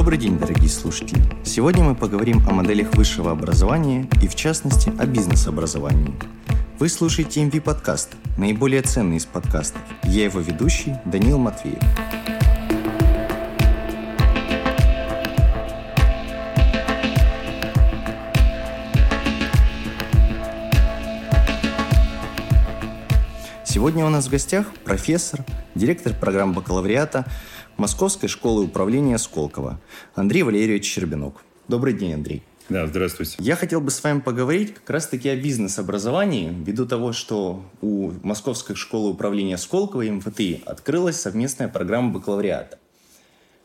[0.00, 1.22] Добрый день, дорогие слушатели!
[1.44, 6.14] Сегодня мы поговорим о моделях высшего образования и, в частности, о бизнес-образовании.
[6.78, 9.82] Вы слушаете MV подкаст, наиболее ценный из подкастов.
[10.04, 11.82] Я его ведущий Данил Матвеев.
[23.66, 25.44] Сегодня у нас в гостях профессор,
[25.74, 27.26] директор программ бакалавриата
[27.80, 29.80] Московской школы управления Сколково
[30.14, 31.42] Андрей Валерьевич Щербинок.
[31.66, 32.42] Добрый день, Андрей.
[32.68, 33.36] Да, здравствуйте.
[33.38, 38.76] Я хотел бы с вами поговорить как раз-таки о бизнес-образовании, ввиду того, что у Московской
[38.76, 42.78] школы управления Сколково и МФТИ открылась совместная программа бакалавриата.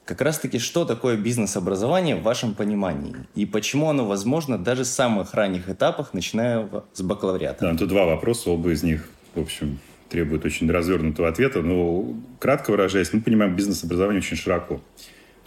[0.06, 3.18] Как раз-таки, что такое бизнес-образование в вашем понимании?
[3.36, 7.66] И почему оно возможно даже в самых ранних этапах, начиная с бакалавриата?
[7.66, 9.78] Да, тут два вопроса, оба из них, в общем,
[10.10, 11.62] требует очень развернутого ответа.
[11.62, 14.82] Но, кратко выражаясь, мы понимаем бизнес-образование очень широко.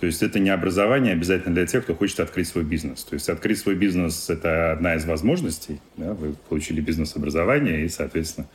[0.01, 3.03] То есть это не образование обязательно для тех, кто хочет открыть свой бизнес.
[3.05, 5.81] То есть открыть свой бизнес– это одна из возможностей.
[5.97, 6.15] Да?
[6.15, 8.49] Вы получили бизнес-образование и, соответственно,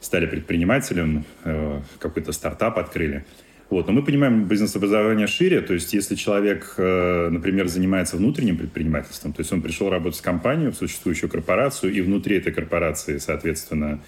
[0.00, 3.24] стали предпринимателем, э, какой-то стартап открыли.
[3.68, 3.88] Вот.
[3.88, 9.40] Но мы понимаем бизнес-образование шире, то есть если человек, э, например, занимается внутренним предпринимательством, то
[9.40, 14.00] есть он пришел работать в компанию, в существующую корпорацию, и внутри этой корпорации, соответственно,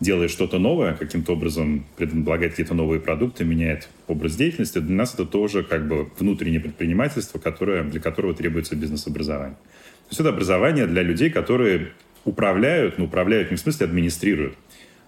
[0.00, 5.26] делает что-то новое, каким-то образом предлагает какие-то новые продукты, меняет образ деятельности, для нас это
[5.26, 9.56] тоже как бы внутреннее предпринимательство, которое, для которого требуется бизнес-образование.
[9.56, 11.92] То есть это образование для людей, которые
[12.24, 14.56] управляют, но управляют не в смысле администрируют,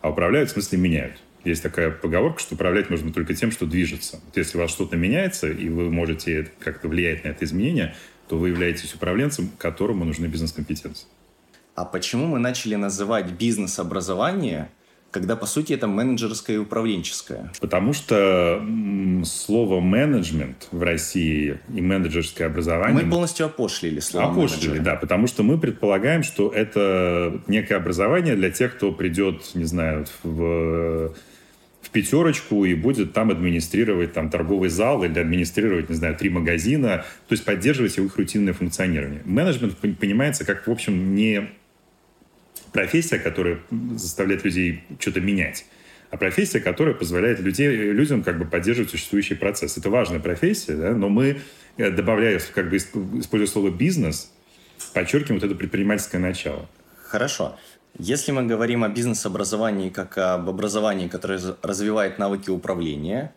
[0.02, 1.14] а управляют в смысле меняют.
[1.44, 4.20] Есть такая поговорка, что управлять можно только тем, что движется.
[4.24, 7.94] Вот если у вас что-то меняется, и вы можете как-то влиять на это изменение,
[8.28, 11.08] то вы являетесь управленцем, которому нужны бизнес-компетенции.
[11.74, 14.68] А почему мы начали называть бизнес-образование–
[15.12, 17.52] когда, по сути, это менеджерское и управленческое?
[17.60, 18.60] Потому что
[19.24, 23.04] слово менеджмент в России и менеджерское образование...
[23.04, 24.84] Мы полностью опошлили слово Опошлили, менеджер.
[24.84, 30.06] да, потому что мы предполагаем, что это некое образование для тех, кто придет, не знаю,
[30.24, 31.14] в
[31.82, 37.04] в пятерочку и будет там администрировать там торговый зал или администрировать, не знаю, три магазина,
[37.26, 39.20] то есть поддерживать их рутинное функционирование.
[39.24, 41.50] Менеджмент понимается как, в общем, не
[42.72, 43.60] профессия, которая
[43.96, 45.66] заставляет людей что-то менять,
[46.10, 49.76] а профессия, которая позволяет людей, людям как бы поддерживать существующий процесс.
[49.76, 51.40] Это важная профессия, да, но мы,
[51.76, 54.32] э, добавляя, как бы используя слово «бизнес»,
[54.94, 56.68] подчеркиваем вот это предпринимательское начало.
[57.04, 57.56] Хорошо.
[57.98, 63.34] Если мы говорим о бизнес-образовании как об образовании, которое развивает навыки управления,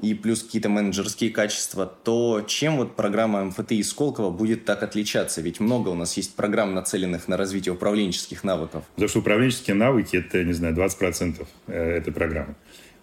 [0.00, 5.40] и плюс какие-то менеджерские качества, то чем вот программа МФТИ из Сколково будет так отличаться?
[5.40, 8.84] Ведь много у нас есть программ, нацеленных на развитие управленческих навыков.
[8.94, 12.56] Потому что управленческие навыки– это, не знаю, 20% э, этой программы.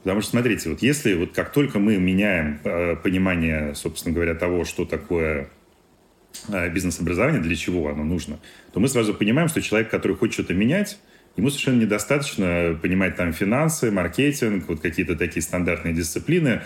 [0.03, 4.63] Потому что, смотрите, вот если вот как только мы меняем э, понимание, собственно говоря, того,
[4.63, 5.49] что такое
[6.49, 8.39] э, бизнес-образование, для чего оно нужно,
[8.71, 10.99] то мы сразу понимаем, что человек, который хочет что-то менять,
[11.35, 16.61] ему совершенно недостаточно понимать там финансы, маркетинг, вот какие-то такие стандартные дисциплины,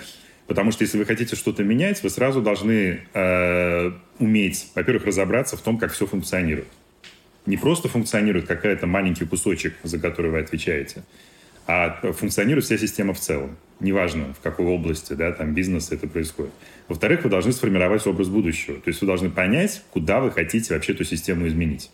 [0.46, 5.62] потому что если вы хотите что-то менять, вы сразу должны э, уметь, во-первых, разобраться в
[5.62, 6.68] том, как все функционирует.
[7.46, 11.04] Не просто функционирует какая-то маленький кусочек, за который вы отвечаете,
[11.66, 13.58] а функционирует вся система в целом.
[13.80, 16.52] Неважно, в какой области да, там, бизнеса это происходит.
[16.88, 18.80] Во-вторых, вы должны сформировать образ будущего.
[18.82, 21.92] То есть вы должны понять, куда вы хотите вообще эту систему изменить.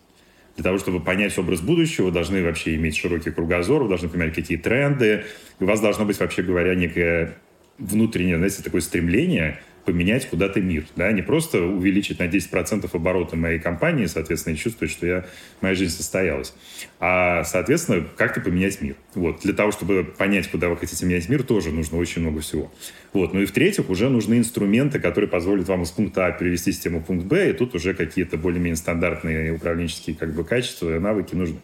[0.56, 4.58] Для того, чтобы понять образ будущего, должны вообще иметь широкий кругозор, вы должны понимать, какие
[4.58, 5.25] тренды.
[5.59, 7.38] И у вас должно быть, вообще говоря, некое
[7.80, 13.59] внутреннее, знаете, такое стремление поменять куда-то мир, да, не просто увеличить на 10% обороты моей
[13.59, 15.25] компании, соответственно, и чувствовать, что я,
[15.61, 16.53] моя жизнь состоялась,
[16.99, 18.95] а, соответственно, как-то поменять мир.
[19.16, 19.41] Вот.
[19.41, 22.72] Для того, чтобы понять, куда вы хотите менять мир, тоже нужно очень много всего.
[23.11, 23.33] Вот.
[23.33, 27.05] Ну и в-третьих, уже нужны инструменты, которые позволят вам из пункта А перевести систему в
[27.05, 31.59] пункт Б, и тут уже какие-то более-менее стандартные управленческие как бы, качества, навыки нужны.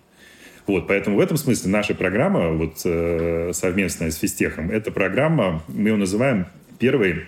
[0.67, 5.89] Вот, поэтому в этом смысле наша программа, вот э, совместная с Физтехом, это программа, мы
[5.89, 6.45] ее называем
[6.77, 7.25] первой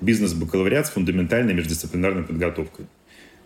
[0.00, 2.86] бизнес-бакалавриат с фундаментальной междисциплинарной подготовкой.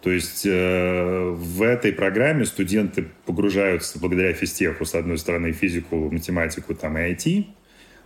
[0.03, 6.75] То есть э, в этой программе студенты погружаются благодаря физтеху, с одной стороны, физику, математику
[6.75, 7.47] там, и IT,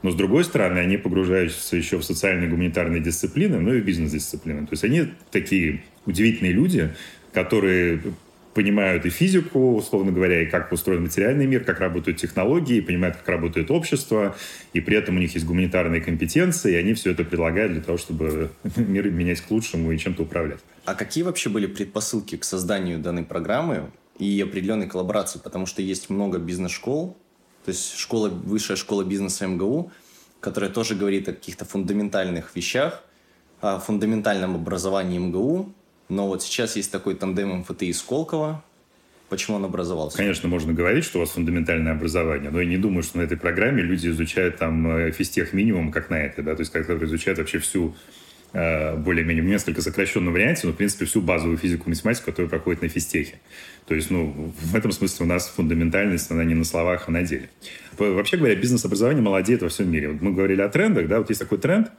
[0.02, 4.66] но с другой стороны, они погружаются еще в социальные гуманитарные дисциплины, ну и в бизнес-дисциплины.
[4.66, 6.94] То есть они такие удивительные люди,
[7.32, 8.02] которые
[8.56, 13.28] понимают и физику, условно говоря, и как устроен материальный мир, как работают технологии, понимают, как
[13.28, 14.34] работает общество,
[14.72, 17.98] и при этом у них есть гуманитарные компетенции, и они все это предлагают для того,
[17.98, 20.60] чтобы мир менять к лучшему и чем-то управлять.
[20.86, 25.38] А какие вообще были предпосылки к созданию данной программы и определенной коллаборации?
[25.38, 27.14] Потому что есть много бизнес-школ,
[27.66, 29.92] то есть школа, высшая школа бизнеса МГУ,
[30.40, 33.04] которая тоже говорит о каких-то фундаментальных вещах,
[33.60, 35.74] о фундаментальном образовании МГУ,
[36.08, 38.62] но вот сейчас есть такой тандем МФТИ и Сколково.
[39.28, 40.16] Почему он образовался?
[40.16, 43.36] Конечно, можно говорить, что у вас фундаментальное образование, но я не думаю, что на этой
[43.36, 47.38] программе люди изучают там э, физтех минимум, как на этой, да, то есть как изучают
[47.38, 47.96] вообще всю
[48.58, 52.48] Э, более-менее в несколько сокращенном варианте, но, в принципе, всю базовую физику и математику, которая
[52.48, 53.38] проходит на физтехе.
[53.86, 57.22] То есть, ну, в этом смысле у нас фундаментальность, она не на словах, а на
[57.22, 57.50] деле.
[57.98, 60.08] Вообще говоря, бизнес-образование молодеет во всем мире.
[60.08, 61.90] Вот мы говорили о трендах, да, вот есть такой тренд,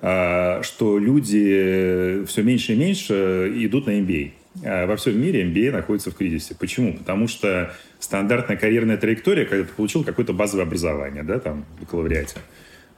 [0.00, 4.30] что люди все меньше и меньше идут на MBA.
[4.64, 6.54] А во всем мире MBA находится в кризисе.
[6.58, 6.94] Почему?
[6.94, 12.38] Потому что стандартная карьерная траектория, когда ты получил какое-то базовое образование, да, там, в бакалавриате,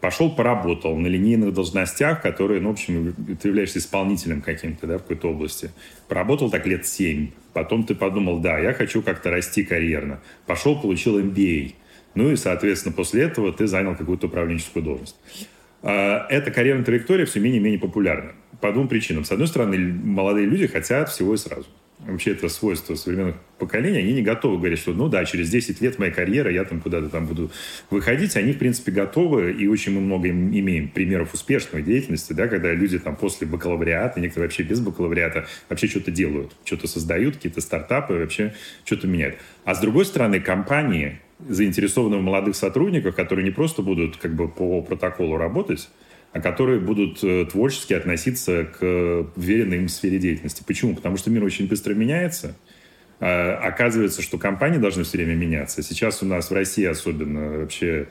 [0.00, 5.02] пошел поработал на линейных должностях, которые, ну, в общем, ты являешься исполнителем каким-то, да, в
[5.02, 5.70] какой-то области.
[6.08, 7.28] Поработал так лет семь.
[7.52, 10.20] Потом ты подумал, да, я хочу как-то расти карьерно.
[10.46, 11.74] Пошел, получил MBA.
[12.14, 15.16] Ну и, соответственно, после этого ты занял какую-то управленческую должность.
[15.82, 18.32] А, эта карьерная траектория все менее и менее популярна.
[18.60, 19.24] По двум причинам.
[19.24, 21.66] С одной стороны, молодые люди хотят всего и сразу
[22.06, 25.98] вообще это свойство современных поколений, они не готовы говорить, что ну да, через 10 лет
[25.98, 27.50] моей карьеры я там куда-то там буду
[27.90, 28.36] выходить.
[28.36, 32.98] Они, в принципе, готовы, и очень мы много имеем примеров успешной деятельности, да, когда люди
[32.98, 38.54] там после бакалавриата, некоторые вообще без бакалавриата, вообще что-то делают, что-то создают, какие-то стартапы, вообще
[38.84, 39.36] что-то меняют.
[39.64, 44.48] А с другой стороны, компании заинтересованы в молодых сотрудниках, которые не просто будут как бы
[44.48, 45.88] по протоколу работать,
[46.32, 50.62] а которые будут э, творчески относиться к уверенной им сфере деятельности.
[50.66, 50.94] Почему?
[50.94, 52.56] Потому что мир очень быстро меняется.
[53.20, 55.82] А, оказывается, что компании должны все время меняться.
[55.82, 58.06] Сейчас у нас в России особенно вообще э,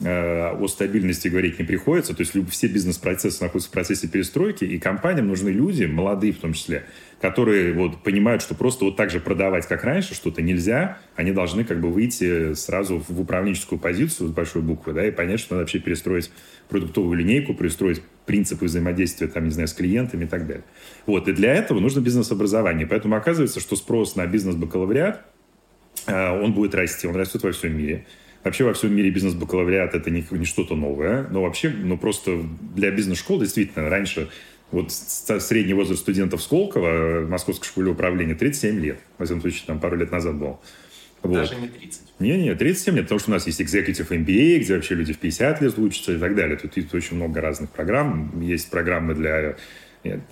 [0.00, 2.14] о стабильности говорить не приходится.
[2.14, 6.52] То есть все бизнес-процессы находятся в процессе перестройки, и компаниям нужны люди, молодые в том
[6.52, 6.84] числе,
[7.20, 11.64] которые вот понимают, что просто вот так же продавать, как раньше, что-то нельзя, они должны
[11.64, 15.62] как бы выйти сразу в управленческую позицию с большой буквы, да, и понять, что надо
[15.62, 16.30] вообще перестроить
[16.68, 20.64] продуктовую линейку, перестроить принципы взаимодействия, там, не знаю, с клиентами и так далее.
[21.06, 22.86] Вот, и для этого нужно бизнес-образование.
[22.86, 25.22] Поэтому оказывается, что спрос на бизнес-бакалавриат,
[26.06, 28.06] э, он будет расти, он растет во всем мире.
[28.44, 32.42] Вообще во всем мире бизнес-бакалавриат это не, не что-то новое, но вообще, ну просто
[32.74, 34.28] для бизнес-школ действительно раньше
[34.70, 38.98] вот средний возраст студентов Сколково в Московской школе управления 37 лет.
[39.18, 40.60] Во всяком случае, там пару лет назад был.
[41.22, 41.34] Вот.
[41.34, 42.02] Даже не 30.
[42.18, 45.62] Не-не, 37 лет, потому что у нас есть Executive MBA, где вообще люди в 50
[45.62, 46.56] лет учатся и так далее.
[46.58, 48.40] Тут есть очень много разных программ.
[48.40, 49.56] Есть программы для...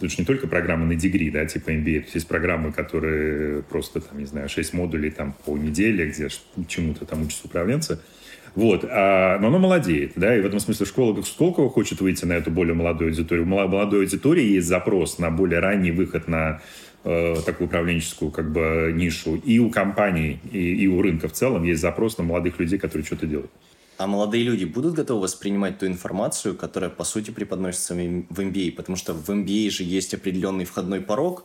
[0.00, 2.02] Тут же не только программы на дегри, да, типа MBA.
[2.02, 6.28] Тут есть программы, которые просто, там, не знаю, 6 модулей там по неделе, где
[6.68, 7.98] чему-то там учатся управленцы.
[8.54, 8.84] Вот.
[8.88, 12.34] А, но оно молодеет, да, и в этом смысле школа как Сколково хочет выйти на
[12.34, 13.46] эту более молодую аудиторию.
[13.46, 16.60] В молодой аудитории есть запрос на более ранний выход на
[17.04, 19.36] э, такую управленческую как бы нишу.
[19.36, 23.06] И у компаний, и, и у рынка в целом есть запрос на молодых людей, которые
[23.06, 23.50] что-то делают.
[24.02, 28.72] А молодые люди будут готовы воспринимать ту информацию, которая, по сути, преподносится в MBA?
[28.72, 31.44] Потому что в MBA же есть определенный входной порог,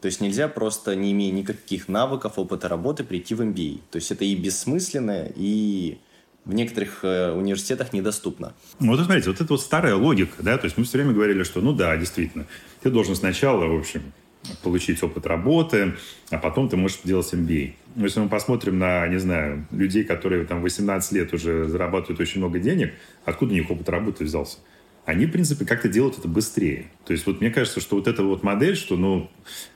[0.00, 3.80] то есть нельзя просто, не имея никаких навыков, опыта работы, прийти в MBA.
[3.90, 5.98] То есть это и бессмысленно, и
[6.46, 8.54] в некоторых э, университетах недоступно.
[8.80, 11.42] Ну, вот смотрите, вот это вот старая логика, да, то есть мы все время говорили,
[11.42, 12.46] что, ну да, действительно,
[12.82, 14.14] ты должен сначала, в общем,
[14.62, 15.94] получить опыт работы,
[16.30, 17.74] а потом ты можешь делать MBA.
[17.94, 22.40] Но если мы посмотрим на, не знаю, людей, которые там 18 лет уже зарабатывают очень
[22.40, 22.94] много денег,
[23.24, 24.58] откуда у них опыт работы взялся?
[25.04, 26.86] Они, в принципе, как-то делают это быстрее.
[27.04, 29.30] То есть вот мне кажется, что вот эта вот модель, что, ну,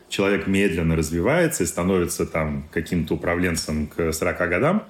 [0.08, 4.88] человек медленно развивается и становится там каким-то управленцем к 40 годам,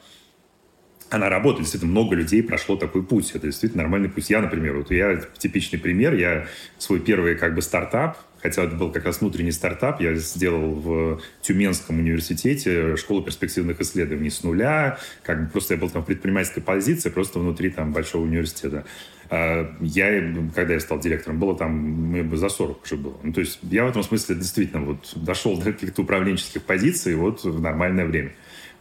[1.08, 1.62] она работает.
[1.62, 3.30] Действительно, много людей прошло такой путь.
[3.30, 4.28] Это действительно нормальный путь.
[4.28, 6.14] Я, например, вот я типичный пример.
[6.14, 6.46] Я
[6.78, 11.20] свой первый как бы стартап, хотя это был как раз внутренний стартап, я сделал в
[11.42, 14.98] Тюменском университете школу перспективных исследований с нуля.
[15.24, 18.84] Как бы просто я был там в предпринимательской позиции, просто внутри там большого университета.
[19.30, 23.16] А я, когда я стал директором, было там, мне бы за 40 уже было.
[23.24, 27.42] Ну, то есть я в этом смысле действительно вот дошел до каких-то управленческих позиций вот
[27.42, 28.32] в нормальное время.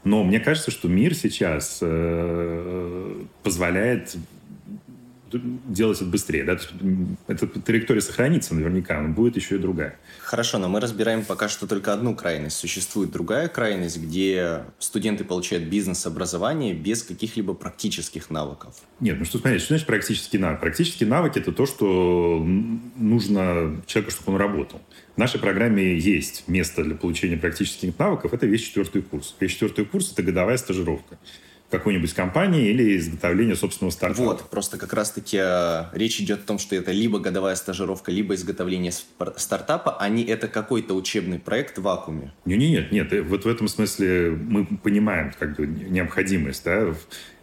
[0.03, 4.15] Но мне кажется, что мир сейчас э, позволяет
[5.43, 6.43] делать это быстрее.
[6.43, 6.57] Да?
[7.27, 9.97] Эта траектория сохранится наверняка, но будет еще и другая.
[10.21, 12.57] Хорошо, но мы разбираем пока что только одну крайность.
[12.57, 18.75] Существует другая крайность, где студенты получают бизнес-образование без каких-либо практических навыков.
[18.99, 20.59] Нет, ну что смотри, что значит практический навык?
[20.59, 22.43] Практический навык– это то, что
[22.95, 24.81] нужно человеку, чтобы он работал.
[25.15, 28.33] В нашей программе есть место для получения практических навыков.
[28.33, 29.35] Это весь четвертый курс.
[29.39, 31.17] Весь четвертый курс– это годовая стажировка
[31.77, 34.24] какой-нибудь компании или изготовления собственного стартапа.
[34.24, 38.36] Вот, просто как раз-таки э, речь идет о том, что это либо годовая стажировка, либо
[38.36, 42.34] изготовление стартапа, а не это какой-то учебный проект в вакууме.
[42.46, 43.13] Не, не, нет, нет.
[43.13, 46.94] Э, вот в этом смысле мы понимаем как бы необходимость, да,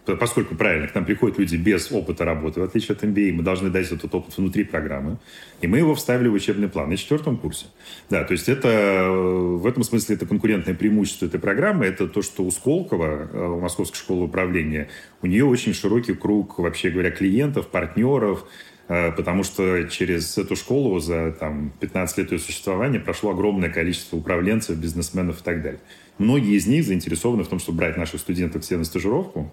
[0.05, 3.71] поскольку правильно, к нам приходят люди без опыта работы, в отличие от MBA, мы должны
[3.71, 5.19] дать этот опыт внутри программы,
[5.61, 7.67] и мы его вставили в учебный план на четвертом курсе.
[8.11, 12.43] Да, то есть это в этом смысле это конкурентное преимущество этой программы, это то, что
[12.43, 14.89] у Сколково, э, у Московской школы управления,
[15.23, 18.45] у нее очень широкий круг, вообще говоря, клиентов, партнеров,
[18.89, 24.17] э, потому что через эту школу за там, 15 лет ее существования прошло огромное количество
[24.17, 25.81] управленцев, бизнесменов и так далее.
[26.19, 29.53] Многие из них заинтересованы в том, чтобы брать наших студентов себе на стажировку,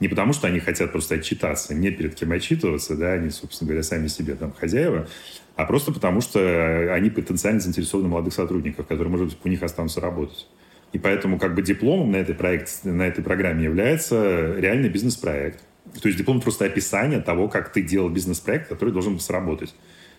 [0.00, 3.82] не потому, что они хотят просто отчитаться, не перед кем отчитываться, да, они, собственно говоря,
[3.82, 5.06] сами себе там хозяева,
[5.56, 9.62] а просто потому, что они потенциально заинтересованы в молодых сотрудниках, которые, может быть, у них
[9.62, 10.46] останутся работать.
[10.92, 15.62] И поэтому как бы дипломом на этой, проект, на этой программе является реальный бизнес-проект.
[16.00, 19.74] То есть диплом просто описание того, как ты делал бизнес-проект, который должен сработать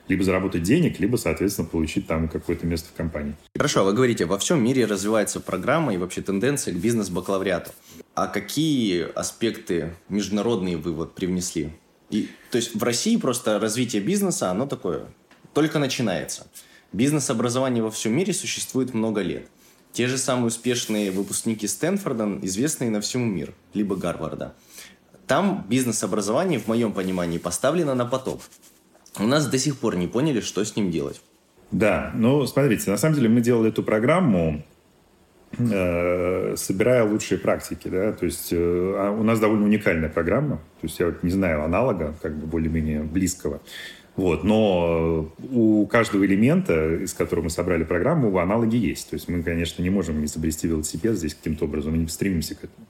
[0.08, 3.36] либо заработать денег, либо, соответственно, получить там какое-то место в компании.
[3.56, 7.72] Хорошо, вы говорите, во всем мире развивается программа и вообще тенденция к бизнес-бакалавриату.
[8.14, 11.72] А какие аспекты международные вы вот привнесли?
[12.10, 15.06] И, то есть в России просто развитие бизнеса, оно такое,
[15.54, 16.48] только начинается.
[16.92, 19.48] Бизнес-образование во всем мире существует много лет.
[19.94, 24.54] Те же самые успешные выпускники Стэнфорда, известные на всему миру, либо Гарварда.
[25.28, 28.42] Там бизнес-образование, в моем понимании, поставлено на поток.
[29.18, 31.22] У нас до сих пор не поняли, что с ним делать.
[31.72, 34.66] Да, ну, смотрите, на самом деле мы делали эту программу,
[35.58, 38.56] собирая лучшие практики, да, то есть э,
[38.98, 42.48] а у нас довольно уникальная программа, то есть я вот не знаю аналога, как бы
[42.48, 43.62] более-менее близкого,
[44.16, 49.44] вот, но у каждого элемента, из которого мы собрали программу, аналоги есть, то есть мы,
[49.44, 52.88] конечно, не можем изобрести велосипед здесь каким-то образом, мы не стремимся к этому.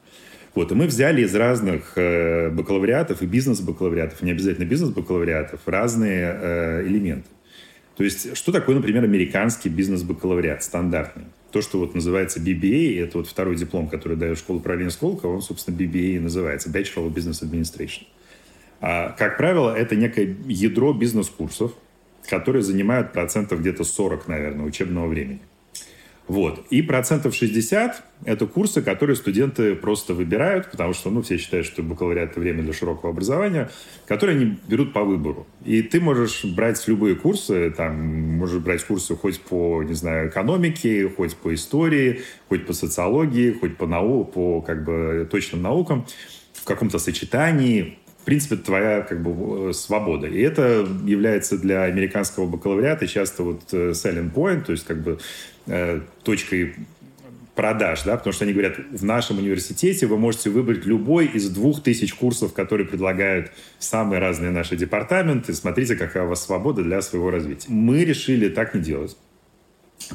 [0.54, 6.88] Вот, и мы взяли из разных э, бакалавриатов и бизнес-бакалавриатов, не обязательно бизнес-бакалавриатов, разные э,
[6.88, 7.30] элементы.
[7.96, 11.26] То есть, что такое, например, американский бизнес-бакалавриат, стандартный?
[11.52, 15.42] То, что вот называется BBA, это вот второй диплом, который дает школа управления Сколково, он,
[15.42, 18.04] собственно, BBA называется, Bachelor of Business Administration.
[18.80, 21.74] А, как правило, это некое ядро бизнес-курсов,
[22.28, 25.42] которые занимают процентов где-то 40, наверное, учебного времени.
[26.28, 26.66] Вот.
[26.70, 31.84] И процентов 60– это курсы, которые студенты просто выбирают, потому что ну, все считают, что
[31.84, 33.70] бакалавриат– это время для широкого образования,
[34.08, 35.46] которые они берут по выбору.
[35.66, 37.96] И ты можешь брать любые курсы, там,
[38.38, 43.76] можешь брать курсы хоть по, не знаю, экономике, хоть по истории, хоть по социологии, хоть
[43.76, 46.06] по, нау по как бы, точным наукам,
[46.54, 50.28] в каком-то сочетании, в принципе, твоя как бы свобода.
[50.28, 55.18] И это является для американского бакалавриата часто вот э, selling point, то есть как бы
[55.66, 56.76] э, точкой
[57.56, 61.82] продаж, да, потому что они говорят, в нашем университете вы можете выбрать любой из двух
[61.82, 65.54] тысяч курсов, которые предлагают самые разные наши департаменты.
[65.54, 67.68] Смотрите, какая у вас свобода для своего развития.
[67.70, 69.18] Мы решили так не делать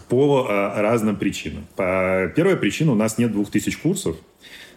[0.08, 1.66] по э, разным причинам.
[1.74, 4.16] По, первая причина, у нас нет двух тысяч курсов,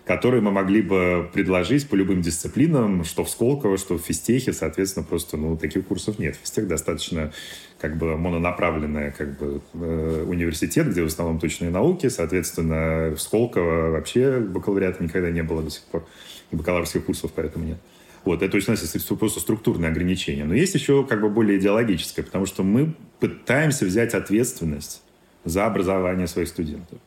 [0.10, 5.06] которые мы могли бы предложить по любым дисциплинам, что в Сколково, что в физтехе, соответственно,
[5.06, 6.36] просто, ну, таких курсов нет.
[6.36, 7.32] Физтех достаточно,
[7.78, 13.92] как бы, мононаправленный, как бы, э, университет, где в основном точные науки, соответственно, в Сколково
[13.92, 16.08] вообще бакалавриата никогда не было до сих пор,
[16.50, 17.78] и бакалаврских курсов поэтому нет.
[18.26, 18.82] Вот, это, у нас
[19.20, 20.44] просто структурные ограничения.
[20.44, 25.04] Но есть еще как бы более идеологическое, потому что мы пытаемся взять ответственность
[25.46, 26.98] за образование своих студентов.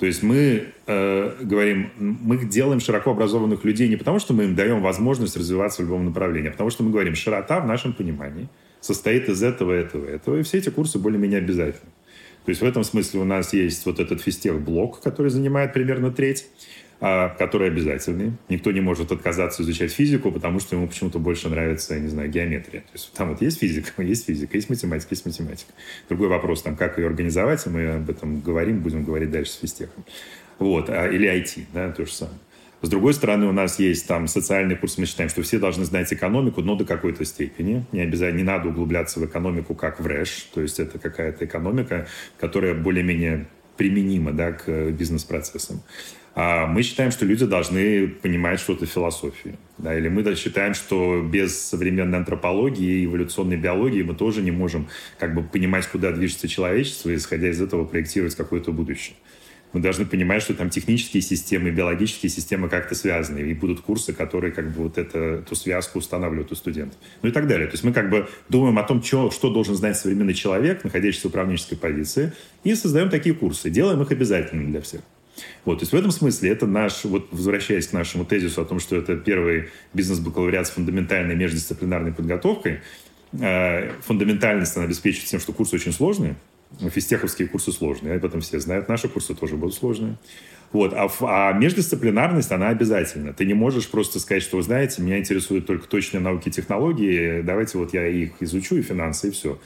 [0.00, 4.54] То есть мы э, говорим, мы делаем широко образованных людей не потому, что мы им
[4.54, 8.48] даем возможность развиваться в любом направлении, а потому что мы говорим, широта в нашем понимании
[8.80, 11.90] состоит из этого, этого, этого, и все эти курсы более-менее обязательны.
[12.46, 16.46] То есть в этом смысле у нас есть вот этот физтех-блок, который занимает примерно треть.
[17.02, 18.36] А, которые обязательны.
[18.50, 22.28] Никто не может отказаться изучать физику, потому что ему почему-то больше нравится, я не знаю,
[22.30, 22.82] геометрия.
[22.82, 25.72] То есть там вот есть физика, есть физика, есть математика, есть математика.
[26.10, 30.04] Другой вопрос, там, как ее организовать, мы об этом говорим, будем говорить дальше с физтехом.
[30.58, 32.36] Вот, а, или IT, да, то же самое.
[32.82, 36.12] С другой стороны, у нас есть там социальный курс, мы считаем, что все должны знать
[36.12, 37.86] экономику, но до какой-то степени.
[37.92, 42.06] Не обязательно, не надо углубляться в экономику, как в РЭШ, то есть это какая-то экономика,
[42.38, 43.46] которая более-менее
[43.78, 45.82] применима да, к бизнес-процессам.
[46.34, 49.58] А мы считаем, что люди должны понимать что-то философии.
[49.78, 54.88] Да, или мы считаем, что без современной антропологии и эволюционной биологии мы тоже не можем
[55.18, 59.16] как бы понимать, куда движется человечество, исходя из этого проектировать какое-то будущее.
[59.72, 64.52] Мы должны понимать, что там технические системы, биологические системы как-то связаны, и будут курсы, которые
[64.52, 66.98] как бы вот это, эту связку устанавливают у студентов.
[67.22, 67.68] Ну и так далее.
[67.68, 71.28] То есть мы как бы думаем о том, что, что должен знать современный человек, находящийся
[71.28, 72.32] в управленческой позиции,
[72.64, 73.70] и создаем такие курсы.
[73.70, 75.02] Делаем их обязательными для всех.
[75.64, 78.80] Вот, то есть в этом смысле это наш, вот возвращаясь к нашему тезису о том,
[78.80, 82.80] что это первый бизнес-бакалавриат с фундаментальной междисциплинарной подготовкой,
[83.32, 86.36] э, фундаментальность она обеспечивает тем, что курсы очень сложные,
[86.78, 90.16] физтеховские курсы сложные, об этом все знают, наши курсы тоже будут сложные.
[90.72, 90.92] Вот.
[90.94, 93.32] А, а междисциплинарность, она обязательна.
[93.32, 97.42] Ты не можешь просто сказать, что, вы знаете, меня интересуют только точные науки и технологии,
[97.42, 99.58] давайте вот я их изучу, и финансы, и все.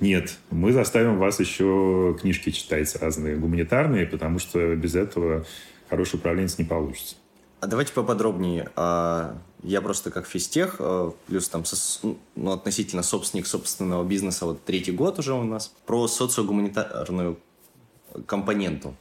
[0.00, 5.46] Нет, мы заставим вас еще книжки читать разные гуманитарные, потому что без этого
[5.88, 7.16] хороший управленец не получится.
[7.60, 8.70] А давайте поподробнее.
[8.76, 11.64] А, я просто как физтех, а, плюс там
[12.36, 17.38] ну, относительно собственник собственного бизнеса, вот третий год уже у нас, про социогуманитарную
[18.26, 18.94] компоненту.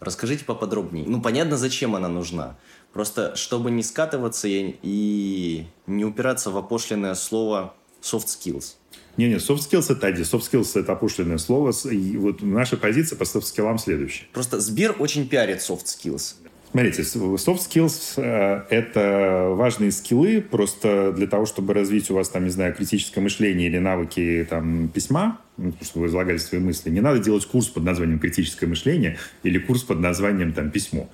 [0.00, 1.06] Расскажите поподробнее.
[1.06, 2.56] Ну, понятно, зачем она нужна.
[2.92, 8.74] Просто чтобы не скатываться и не упираться в опошленное слово soft skills.
[9.16, 10.24] Не-не, soft skills это один.
[10.24, 11.72] Soft skills это опошленное слово.
[11.90, 14.26] И вот наша позиция по soft skills следующая.
[14.32, 16.34] Просто Сбер очень пиарит soft skills.
[16.76, 22.44] Смотрите, soft skills э,— это важные скиллы просто для того, чтобы развить у вас, там,
[22.44, 26.90] не знаю, критическое мышление или навыки там, письма, ну, чтобы вы излагали свои мысли.
[26.90, 31.08] Не надо делать курс под названием «критическое мышление» или курс под названием там, «письмо».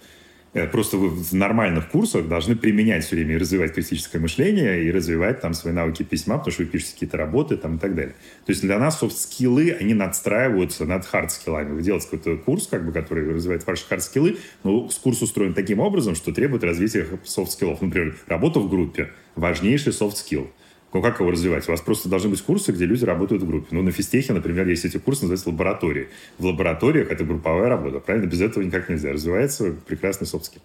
[0.55, 4.91] Э, просто вы в нормальных курсах должны применять все время и развивать критическое мышление, и
[4.91, 8.15] развивать там свои навыки письма, потому что вы пишете какие-то работы там, и так далее.
[8.45, 11.73] То есть для нас софт-скиллы, они надстраиваются над хард-скиллами.
[11.73, 16.15] Вы делаете какой-то курс, как бы, который развивает ваши хард-скиллы, но курс устроен таким образом,
[16.15, 17.81] что требует развития софт-скиллов.
[17.81, 20.51] Например, работа в группе– важнейший софт-скилл.
[20.93, 21.67] Ну, как его развивать?
[21.69, 23.69] У вас просто должны быть курсы, где люди работают в группе.
[23.71, 26.09] Ну, на физтехе, например, есть эти курсы, называются лаборатории.
[26.39, 28.27] В лабораториях это групповая работа, правильно?
[28.27, 29.13] Без этого никак нельзя.
[29.13, 30.61] Развивается прекрасный софт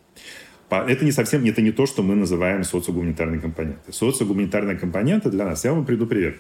[0.70, 3.94] Это не совсем, это не то, что мы называем социогуманитарные компоненты.
[3.94, 6.36] Социогуманитарные компоненты для нас, я вам приведу пример.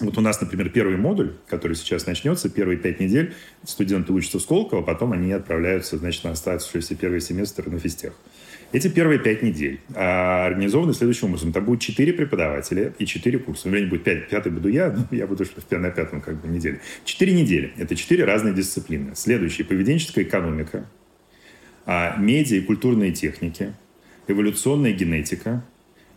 [0.00, 3.34] Вот у нас, например, первый модуль, который сейчас начнется, первые пять недель
[3.64, 8.12] студенты учатся в Сколково, потом они отправляются, значит, на оставшийся первый семестр на физтех.
[8.76, 11.50] Эти первые пять недель а, организованы следующим образом.
[11.50, 13.70] Там будет четыре преподавателя и четыре курса.
[13.70, 14.28] Время будет пять.
[14.28, 16.82] Пятый буду я, но я буду на пятом как бы неделе.
[17.06, 17.72] Четыре недели.
[17.78, 19.16] Это четыре разные дисциплины.
[19.16, 19.66] Следующие.
[19.66, 20.90] Поведенческая экономика,
[21.86, 23.72] а, медиа и культурные техники,
[24.28, 25.64] эволюционная генетика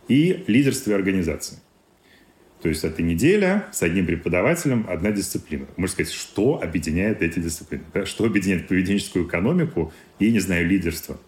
[0.08, 1.60] и лидерство и организации.
[2.60, 5.64] То есть это неделя с одним преподавателем, одна дисциплина.
[5.78, 7.84] Можно сказать, что объединяет эти дисциплины?
[7.94, 8.04] Да?
[8.04, 11.18] Что объединяет поведенческую экономику и, не знаю, лидерство?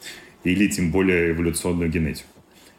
[0.45, 2.29] Или тем более эволюционную генетику?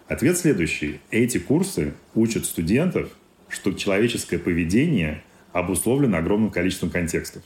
[0.07, 0.99] Ответ следующий.
[1.11, 3.09] Эти курсы учат студентов,
[3.49, 5.23] что человеческое поведение
[5.53, 7.43] обусловлено огромным количеством контекстов.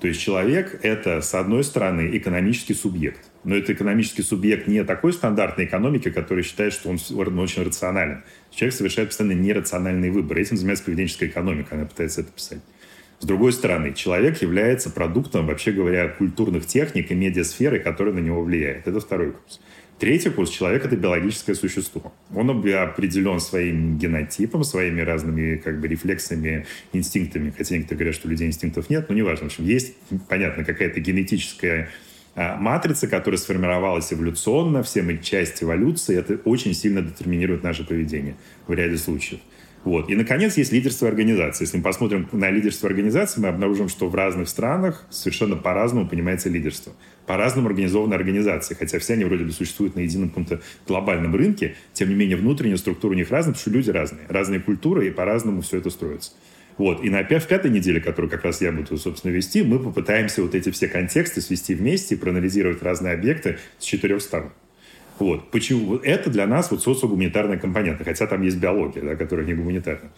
[0.00, 3.30] То есть человек— это, с одной стороны, экономический субъект.
[3.42, 8.22] Но это экономический субъект не такой стандартной экономики, который считает, что он очень рационален.
[8.50, 10.42] Человек совершает постоянно нерациональные выборы.
[10.42, 12.60] Этим занимается поведенческая экономика, она пытается это писать.
[13.24, 18.42] С другой стороны, человек является продуктом, вообще говоря, культурных техник и медиасферы, которые на него
[18.42, 18.86] влияют.
[18.86, 19.62] Это второй курс.
[19.98, 22.12] Третий курс человек– это биологическое существо.
[22.34, 27.50] Он определен своим генотипом, своими разными как бы, рефлексами, инстинктами.
[27.56, 29.48] Хотя некоторые говорят, что у людей инстинктов нет, но неважно.
[29.48, 29.94] В общем, есть,
[30.28, 31.88] понятно, какая-то генетическая
[32.34, 38.34] а, матрица, которая сформировалась эволюционно, все мы часть эволюции, это очень сильно детерминирует наше поведение
[38.66, 39.40] в ряде случаев.
[39.84, 40.08] Вот.
[40.08, 41.64] И, наконец, есть лидерство организации.
[41.64, 46.48] Если мы посмотрим на лидерство организации, мы обнаружим, что в разных странах совершенно по-разному понимается
[46.48, 46.94] лидерство.
[47.26, 52.08] По-разному организованы организации, хотя все они вроде бы существуют на едином каком-то глобальном рынке, тем
[52.08, 54.26] не менее внутренняя структура у них разная, потому что люди разные.
[54.28, 56.32] Разные культуры, и по-разному все это строится.
[56.78, 57.04] Вот.
[57.04, 60.54] И на, в пятой неделе, которую как раз я буду, собственно, вести, мы попытаемся вот
[60.54, 64.50] эти все контексты свести вместе и проанализировать разные объекты с четырех сторон.
[65.18, 65.50] Вот.
[65.50, 65.96] Почему?
[65.96, 70.10] Это для нас вот социогуманитарная компонента, хотя там есть биология, да, которая не гуманитарная.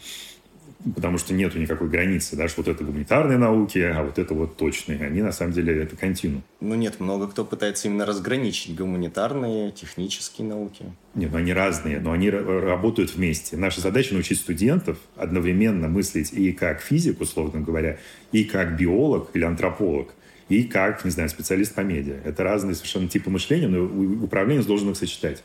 [0.95, 4.57] Потому что нету никакой границы, да, что вот это гуманитарные науки, а вот это вот
[4.57, 5.05] точные.
[5.05, 6.45] Они на самом деле это континуум.
[6.61, 10.85] Ну нет, много кто пытается именно разграничить гуманитарные, технические науки.
[11.15, 13.57] Нет, ну они разные, но они работают вместе.
[13.57, 17.99] Наша задача научить студентов одновременно мыслить и как физик, условно говоря,
[18.31, 20.15] и как биолог или антрополог–
[20.49, 22.21] и как, не знаю, специалист по медиа.
[22.25, 23.85] Это разные совершенно типы мышления, но
[24.25, 25.43] управленец должен их сочетать.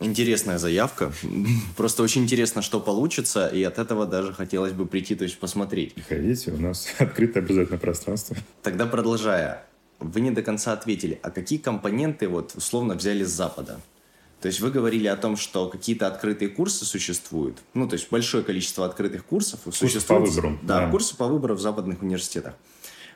[0.00, 1.12] Интересная заявка.
[1.76, 5.94] Просто очень интересно, что получится, и от этого даже хотелось бы прийти, то есть посмотреть.
[5.94, 8.36] Приходите, у нас открыто обязательно пространство.
[8.62, 9.64] Тогда продолжая,
[9.98, 13.80] вы не до конца ответили, а какие компоненты вот условно взяли с Запада?
[14.40, 17.58] То есть вы говорили о том, что какие-то открытые курсы существуют.
[17.74, 20.22] Ну, то есть большое количество открытых курсов курсы существует.
[20.22, 20.58] по выбору.
[20.62, 22.54] Да, да, курсы по выбору в западных университетах.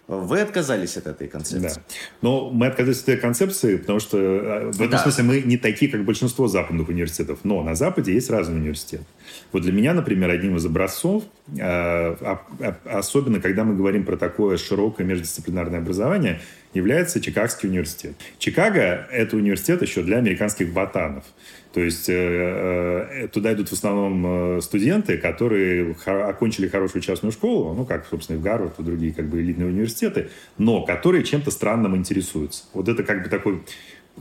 [0.09, 1.79] Вы отказались от этой концепции.
[1.79, 1.97] Да.
[2.23, 4.99] Но мы отказались от этой концепции, потому что э, в этом да.
[4.99, 7.39] смысле мы не такие, как большинство западных университетов.
[7.45, 9.05] Но на Западе есть разные университеты.
[9.53, 11.25] Вот для меня, например, одним из образцов,
[11.57, 12.37] э,
[12.85, 16.41] особенно когда мы говорим про такое широкое междисциплинарное образование,
[16.75, 18.15] является Чикагский университет.
[18.39, 21.25] Чикаго– это университет еще для американских ботанов.
[21.73, 27.75] То есть э, э, туда идут в основном э, студенты, которые окончили хорошую частную школу,
[27.75, 31.51] ну, как, собственно, и в Гарвард, и другие как бы элитные университеты, но которые чем-то
[31.51, 32.65] странным интересуются.
[32.75, 33.63] Вот это как бы такой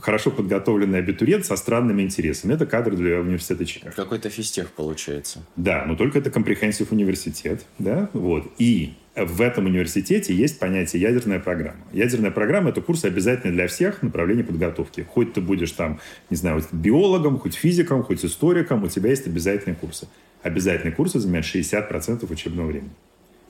[0.00, 2.54] хорошо подготовленный абитуриент со странными интересами.
[2.54, 3.94] Это кадр для университета Чикаго.
[3.94, 5.44] Какой-то физтех получается.
[5.56, 8.50] Да, но только это компрехенсив университет, да, вот.
[8.58, 11.84] И в этом университете есть понятие ядерная программа.
[11.92, 15.02] Ядерная программа– это курс обязательный для всех направлений подготовки.
[15.02, 19.76] Хоть ты будешь там, не знаю, биологом, хоть физиком, хоть историком, у тебя есть обязательные
[19.76, 20.08] курсы.
[20.42, 22.92] Обязательные курсы занимают 60% учебного времени.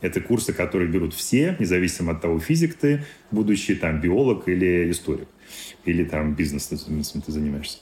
[0.01, 5.29] Это курсы, которые берут все, независимо от того, физик ты, будущий там биолог или историк,
[5.85, 7.79] или там бизнес ты занимаешься.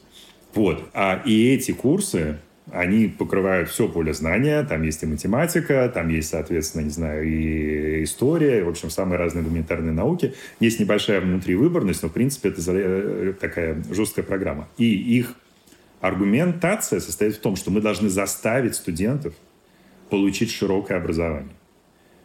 [0.52, 0.90] Вот.
[0.92, 2.40] А и эти курсы,
[2.72, 4.62] они покрывают все поле знания.
[4.64, 9.44] Там есть и математика, там есть, соответственно, не знаю, и история, в общем, самые разные
[9.44, 10.34] гуманитарные науки.
[10.60, 14.68] Есть небольшая внутривыборность, но, в принципе, это э, такая жесткая программа.
[14.78, 15.34] И их
[16.00, 19.34] аргументация состоит в том, что мы должны заставить студентов
[20.08, 21.54] получить широкое образование.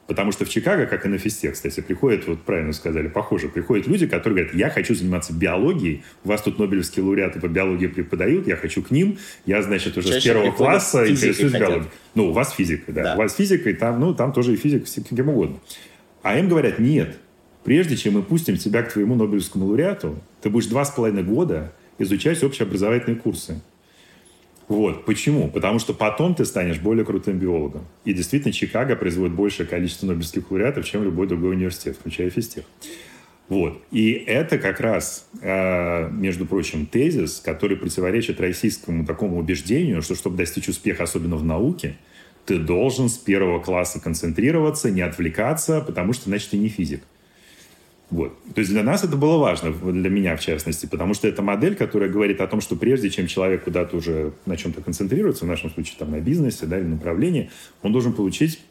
[0.08, 3.88] Потому что в Чикаго, как и на фесте, кстати, приходят, вот правильно сказали, похоже, приходят
[3.88, 8.48] люди, которые говорят, я хочу заниматься биологией, у вас тут нобелевские лауреаты по биологии преподают,
[8.48, 11.89] я хочу к ним, я, значит, уже Чаще с первого класса интересуюсь биологией.
[12.13, 13.04] Ну, у вас физика, да.
[13.04, 13.15] да.
[13.15, 15.58] У вас физика, и там, ну, там тоже и физика, кем угодно.
[16.22, 17.18] А им говорят, нет,
[17.63, 21.74] прежде чем мы пустим тебя к твоему нобелевскому лауреату, ты будешь два с половиной года
[21.98, 23.60] изучать общеобразовательные курсы.
[24.67, 25.06] Вот.
[25.06, 25.49] Почему?
[25.49, 27.86] Потому что потом ты станешь более крутым биологом.
[28.04, 32.65] И действительно, Чикаго производит большее количество нобелевских лауреатов, чем любой другой университет, включая физтех.
[33.47, 33.80] Вот.
[33.91, 40.38] И это как раз, э, между прочим, тезис, который противоречит российскому такому убеждению, что чтобы
[40.38, 41.97] достичь успеха, особенно в науке,
[42.45, 47.01] ты должен с первого класса концентрироваться, не отвлекаться, потому что, значит, ты не физик.
[48.12, 48.38] Вот.
[48.54, 51.76] То есть для нас это было важно, для меня в частности, потому что это модель,
[51.76, 55.72] которая говорит о том, что прежде чем человек куда-то уже на чем-то концентрируется, в нашем
[55.72, 57.50] случае там на бизнесе да, или направлении,
[57.82, 58.62] он должен получить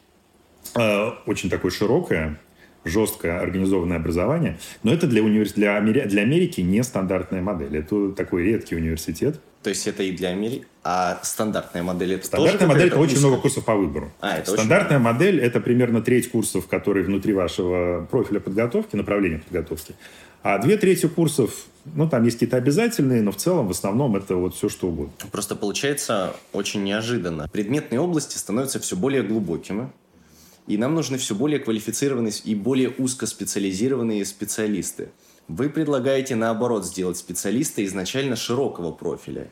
[0.79, 2.39] э, очень такое широкое,
[2.85, 4.59] жесткое организованное образование.
[4.83, 5.53] Но это для, универс...
[5.53, 6.03] для, Амери...
[6.03, 7.77] для Америки не стандартная модель.
[7.77, 10.67] Это такой редкий университет, то есть это и для Америки.
[10.85, 14.13] А стандартная модель это Стандартная тоже модель это очень много курсов по выбору.
[14.21, 15.05] А, это Стандартная очень...
[15.05, 19.95] модель это примерно треть курсов, которые внутри вашего профиля подготовки, направления подготовки.
[20.43, 24.37] А две трети курсов, ну, там есть какие-то обязательные, но в целом, в основном, это
[24.37, 25.13] вот все, что угодно.
[25.33, 27.49] Просто получается очень неожиданно.
[27.51, 29.91] Предметные области становятся все более глубокими,
[30.67, 35.09] и нам нужны все более квалифицированные и более узкоспециализированные специалисты.
[35.49, 39.51] Вы предлагаете, наоборот, сделать специалиста изначально широкого профиля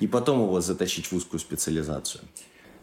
[0.00, 2.22] и потом его затащить в узкую специализацию.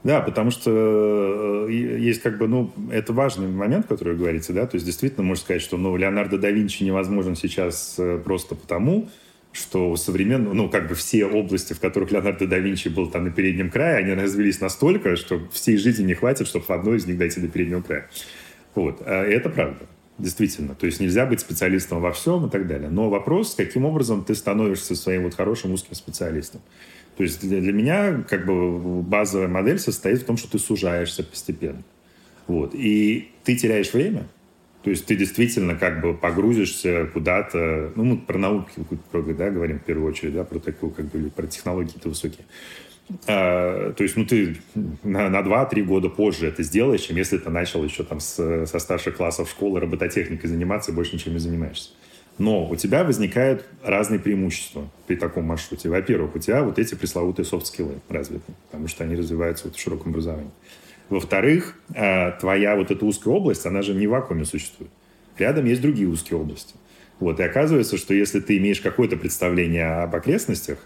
[0.03, 4.67] Да, потому что э, есть как бы, ну, это важный момент, который вы говорите, да,
[4.67, 9.09] то есть действительно можно сказать, что, ну, Леонардо да Винчи невозможен сейчас э, просто потому,
[9.51, 13.31] что современно, ну, как бы все области, в которых Леонардо да Винчи был там на
[13.31, 17.17] переднем крае, они развились настолько, что всей жизни не хватит, чтобы в одной из них
[17.17, 18.07] дойти до переднего края.
[18.75, 19.87] Вот, а это правда.
[20.17, 20.75] Действительно.
[20.75, 22.89] То есть нельзя быть специалистом во всем и так далее.
[22.89, 26.61] Но вопрос, каким образом ты становишься своим вот хорошим узким специалистом.
[27.17, 31.23] То есть для, для меня как бы базовая модель состоит в том, что ты сужаешься
[31.23, 31.83] постепенно.
[32.47, 32.73] Вот.
[32.73, 34.27] И ты теряешь время,
[34.83, 38.71] то есть ты действительно как бы погрузишься куда-то, ну, мы про науки
[39.11, 42.45] да, говорим в первую очередь, да, про такую, как бы, про технологии-то высокие.
[43.27, 44.57] А, то есть, ну, ты
[45.03, 48.79] на, на 2-3 года позже это сделаешь, чем если ты начал еще там с, со
[48.79, 51.91] старших классов школы робототехникой заниматься и больше ничем не занимаешься.
[52.37, 55.87] Но у тебя возникают разные преимущества при таком маршруте.
[55.87, 60.11] Во-первых, у тебя вот эти пресловутые софт-скиллы развиты, потому что они развиваются вот в широком
[60.11, 60.51] образовании.
[61.09, 64.91] Во-вторых, а, твоя вот эта узкая область, она же не в вакууме существует.
[65.37, 66.75] Рядом есть другие узкие области.
[67.19, 70.79] Вот, и оказывается, что если ты имеешь какое-то представление об окрестностях,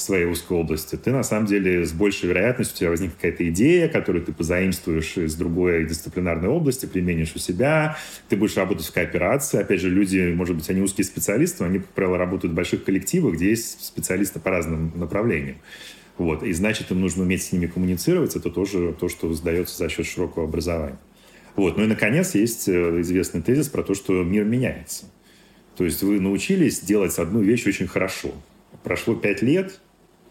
[0.00, 3.88] своей узкой области, ты на самом деле с большей вероятностью у тебя возникнет какая-то идея,
[3.88, 7.96] которую ты позаимствуешь из другой дисциплинарной области, применишь у себя,
[8.28, 9.60] ты будешь работать в кооперации.
[9.60, 12.84] Опять же, люди, может быть, они узкие специалисты, но они, как правило, работают в больших
[12.84, 15.56] коллективах, где есть специалисты по разным направлениям.
[16.16, 16.42] Вот.
[16.42, 18.36] И значит, им нужно уметь с ними коммуницировать.
[18.36, 20.98] Это тоже то, что сдается за счет широкого образования.
[21.56, 21.76] Вот.
[21.76, 25.06] Ну и, наконец, есть э, известный тезис про то, что мир меняется.
[25.76, 28.32] То есть вы научились делать одну вещь очень хорошо.
[28.82, 29.80] Прошло пять лет,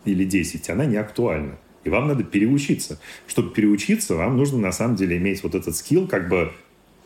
[0.06, 1.58] или 10, она не актуальна.
[1.84, 3.00] И вам надо переучиться.
[3.28, 6.52] Чтобы переучиться, вам нужно на самом деле иметь вот этот скилл, как бы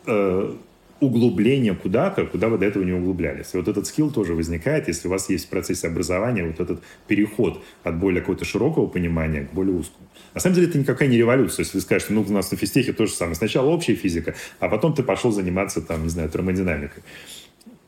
[0.06, 0.54] э,
[1.00, 3.54] углубление куда-то, куда вы до этого не углублялись.
[3.54, 6.82] И вот этот скилл тоже возникает, если у вас есть в процессе образования вот этот
[7.06, 10.08] переход от более какого-то широкого понимания к более узкому.
[10.34, 11.64] На самом деле это никакая не революция.
[11.64, 13.36] Если вы скажете, ну, у нас на физтехе то же самое.
[13.36, 17.02] Сначала общая физика, а потом ты пошел заниматься, там, не знаю, термодинамикой.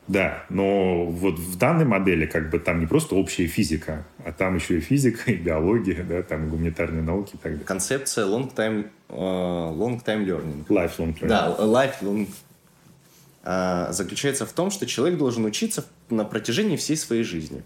[0.07, 4.55] Да, но вот в данной модели как бы там не просто общая физика, а там
[4.55, 7.65] еще и физика, и биология, да, там гуманитарные науки и так далее.
[7.65, 10.65] Концепция long time, uh, long time learning.
[10.67, 11.27] Lifelong learning.
[11.27, 12.27] Да, lifelong
[13.43, 17.63] uh, заключается в том, что человек должен учиться на протяжении всей своей жизни.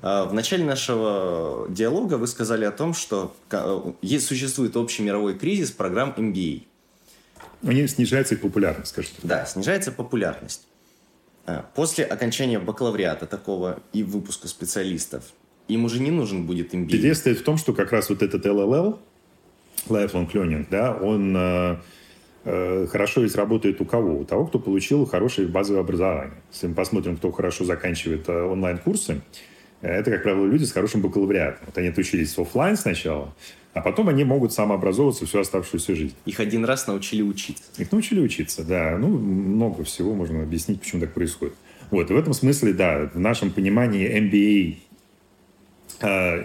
[0.00, 3.36] Uh, в начале нашего диалога вы сказали о том, что
[4.00, 6.62] есть, существует общий мировой кризис программ MBA.
[7.62, 9.16] Они снижается их популярность, скажите.
[9.22, 10.68] Да, снижается популярность.
[11.48, 15.24] А, после окончания бакалавриата такого и выпуска специалистов,
[15.66, 16.96] им уже не нужен будет MBA.
[16.96, 18.98] Идея стоит в том, что как раз вот этот LLL,
[19.88, 21.76] Lifelong Learning, да, он э,
[22.44, 24.18] э, хорошо ведь работает у кого?
[24.18, 26.36] У того, кто получил хорошее базовое образование.
[26.52, 29.22] Если мы посмотрим, кто хорошо заканчивает э, онлайн-курсы,
[29.80, 31.66] это, как правило, люди с хорошим бакалавриатом.
[31.66, 33.34] Вот они отучились офлайн сначала,
[33.74, 36.14] а потом они могут самообразовываться всю оставшуюся жизнь.
[36.26, 37.62] Их один раз научили учиться.
[37.78, 38.96] Их научили учиться, да.
[38.98, 41.54] Ну, много всего можно объяснить, почему так происходит.
[41.90, 44.76] Вот, и в этом смысле, да, в нашем понимании MBA
[46.02, 46.44] э,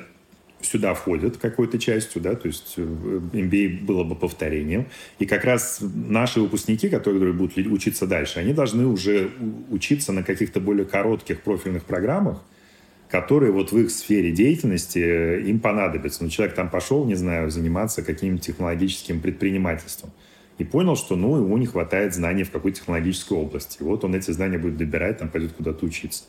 [0.61, 4.87] сюда входит какой-то частью, да, то есть э, MBA было бы повторением.
[5.19, 9.31] И как раз наши выпускники, которые будут учиться дальше, они должны уже
[9.69, 12.41] учиться на каких-то более коротких профильных программах,
[13.13, 16.23] которые вот в их сфере деятельности э, им понадобятся.
[16.23, 20.09] Ну, человек там пошел, не знаю, заниматься каким-нибудь технологическим предпринимательством
[20.57, 23.83] и понял, что, ну, ему не хватает знаний в какой-то технологической области.
[23.83, 26.23] Вот он эти знания будет добирать, там пойдет куда-то учиться.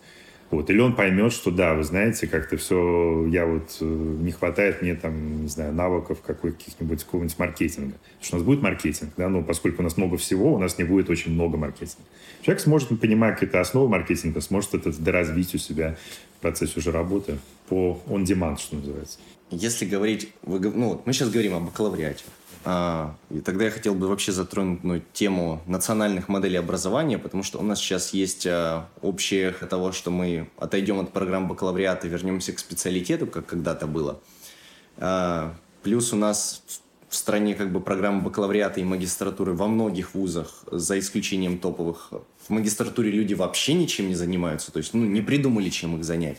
[0.50, 0.68] Вот.
[0.68, 4.94] Или он поймет, что да, вы знаете, как-то все, я вот, э, не хватает мне
[4.94, 7.94] там, не знаю, навыков каких-нибудь, какого-нибудь маркетинга.
[8.20, 10.84] Что у нас будет маркетинг, да, но поскольку у нас много всего, у нас не
[10.84, 12.04] будет очень много маркетинга.
[12.42, 15.96] Человек сможет, понимать какие-то основы маркетинга, сможет это доразвить у себя
[16.44, 19.18] процессе уже работы по on-demand, что называется.
[19.50, 22.24] Если говорить, ну, мы сейчас говорим о бакалавриате.
[22.66, 27.58] А, и тогда я хотел бы вообще затронуть ну, тему национальных моделей образования, потому что
[27.58, 32.58] у нас сейчас есть а, общее того, что мы отойдем от программ бакалавриата вернемся к
[32.58, 34.20] специалитету, как когда-то было.
[34.98, 36.62] А, плюс у нас
[37.08, 42.12] в стране как бы программы бакалавриата и магистратуры во многих вузах, за исключением топовых,
[42.46, 46.38] в магистратуре люди вообще ничем не занимаются, то есть ну, не придумали, чем их занять.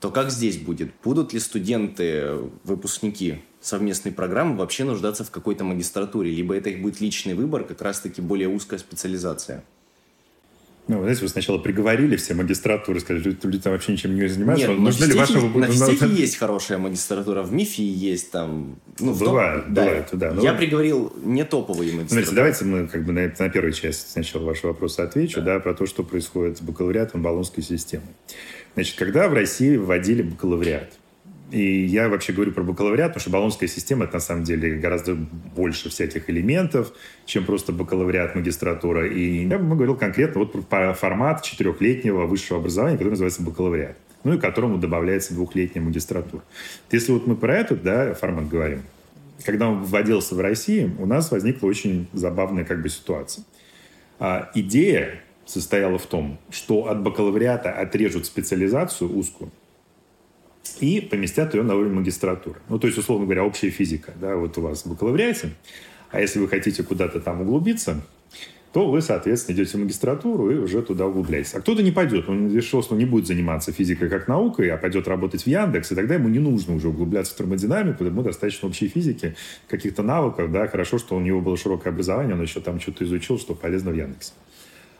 [0.00, 0.92] То как здесь будет?
[1.04, 7.00] Будут ли студенты, выпускники совместной программы вообще нуждаться в какой-то магистратуре, либо это их будет
[7.00, 9.62] личный выбор, как раз-таки более узкая специализация.
[10.90, 14.66] Ну, знаете, вы сначала приговорили все магистратуры, сказали, люди там вообще ничем не занимаются.
[14.66, 15.58] Нет, нужно ли вашего...
[15.58, 18.80] На физтехе есть хорошая магистратура, в МИФе есть там...
[18.98, 19.74] Ну, бывает, том...
[19.74, 20.32] бывает, да.
[20.32, 20.42] да.
[20.42, 22.08] Я приговорил не топовые магистратуры.
[22.08, 25.54] Знаете, давайте мы как бы на, на первую часть сначала вашего вопроса отвечу, да.
[25.54, 28.06] да, про то, что происходит с бакалавриатом баллонской системы.
[28.74, 30.99] Значит, когда в России вводили бакалавриат,
[31.50, 35.14] и я вообще говорю про бакалавриат, потому что баллонская система это на самом деле гораздо
[35.14, 36.92] больше всяких элементов,
[37.26, 39.08] чем просто бакалавриат, магистратура.
[39.08, 44.34] И я бы говорил конкретно вот про формат четырехлетнего высшего образования, который называется бакалавриат, ну
[44.34, 46.42] и которому добавляется двухлетняя магистратура.
[46.92, 48.82] Если вот мы про этот да, формат говорим,
[49.44, 53.44] когда он вводился в России, у нас возникла очень забавная как бы ситуация.
[54.20, 59.50] А, идея состояла в том, что от бакалавриата отрежут специализацию узкую,
[60.80, 62.60] и поместят ее на уровень магистратуры.
[62.68, 64.12] Ну, то есть, условно говоря, общая физика.
[64.20, 65.50] Да, вот у вас в бакалавриате,
[66.10, 68.02] а если вы хотите куда-то там углубиться,
[68.72, 71.54] то вы, соответственно, идете в магистратуру и уже туда углубляетесь.
[71.54, 75.08] А кто-то не пойдет, он решил, что не будет заниматься физикой как наукой, а пойдет
[75.08, 78.88] работать в Яндекс, и тогда ему не нужно уже углубляться в термодинамику, ему достаточно общей
[78.88, 79.34] физики,
[79.68, 83.38] каких-то навыков, да, хорошо, что у него было широкое образование, он еще там что-то изучил,
[83.38, 84.32] что полезно в Яндексе.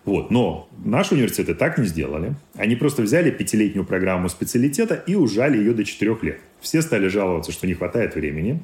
[0.04, 0.30] Вот.
[0.30, 2.34] Но наши университеты так не сделали.
[2.54, 6.40] Они просто взяли пятилетнюю программу специалитета и ужали ее до четырех лет.
[6.60, 8.62] Все стали жаловаться, что не хватает времени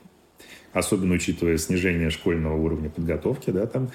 [0.77, 3.91] особенно учитывая снижение школьного уровня подготовки, да, там,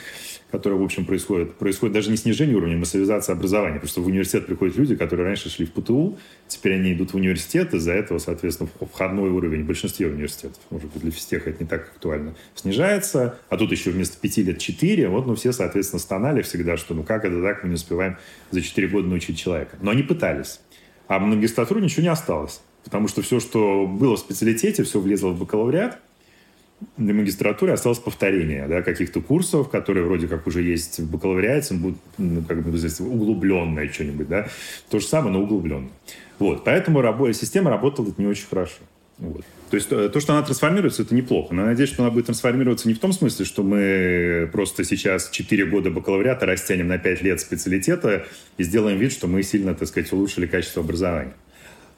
[0.50, 1.54] которое, в общем, происходит.
[1.56, 3.76] Происходит даже не снижение уровня, а массовизация образования.
[3.76, 6.18] Потому что в университет приходят люди, которые раньше шли в ПТУ,
[6.48, 11.04] теперь они идут в университет, из-за этого, соответственно, входной уровень в большинстве университетов, может быть,
[11.04, 15.28] для физтеха это не так актуально, снижается, а тут еще вместо пяти лет четыре, вот,
[15.28, 18.18] ну, все, соответственно, стонали всегда, что, ну, как это так, мы не успеваем
[18.50, 19.78] за четыре года научить человека.
[19.82, 20.60] Но они пытались.
[21.08, 22.62] А в магистратуре ничего не осталось.
[22.84, 26.00] Потому что все, что было в специалитете, все влезло в бакалавриат,
[26.98, 31.98] для магистратуры осталось повторение да, каких-то курсов, которые вроде как уже есть в бакалавриате, будут
[32.18, 34.48] ну, как бы углубленное что-нибудь, да,
[34.90, 35.92] то же самое, но углубленное.
[36.40, 38.80] Вот, поэтому рабо- система работала не очень хорошо.
[39.20, 39.46] Вот.
[39.70, 41.54] То есть то, что она трансформируется, это неплохо.
[41.54, 45.30] Но я надеюсь, что она будет трансформироваться не в том смысле, что мы просто сейчас
[45.30, 48.26] 4 года бакалавриата растянем на 5 лет специалитета
[48.58, 51.34] и сделаем вид, что мы сильно, так сказать, улучшили качество образования.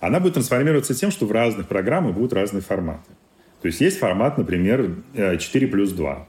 [0.01, 3.09] Она будет трансформироваться тем, что в разных программах будут разные форматы.
[3.63, 6.27] То есть есть формат, например, 4 э, плюс 2,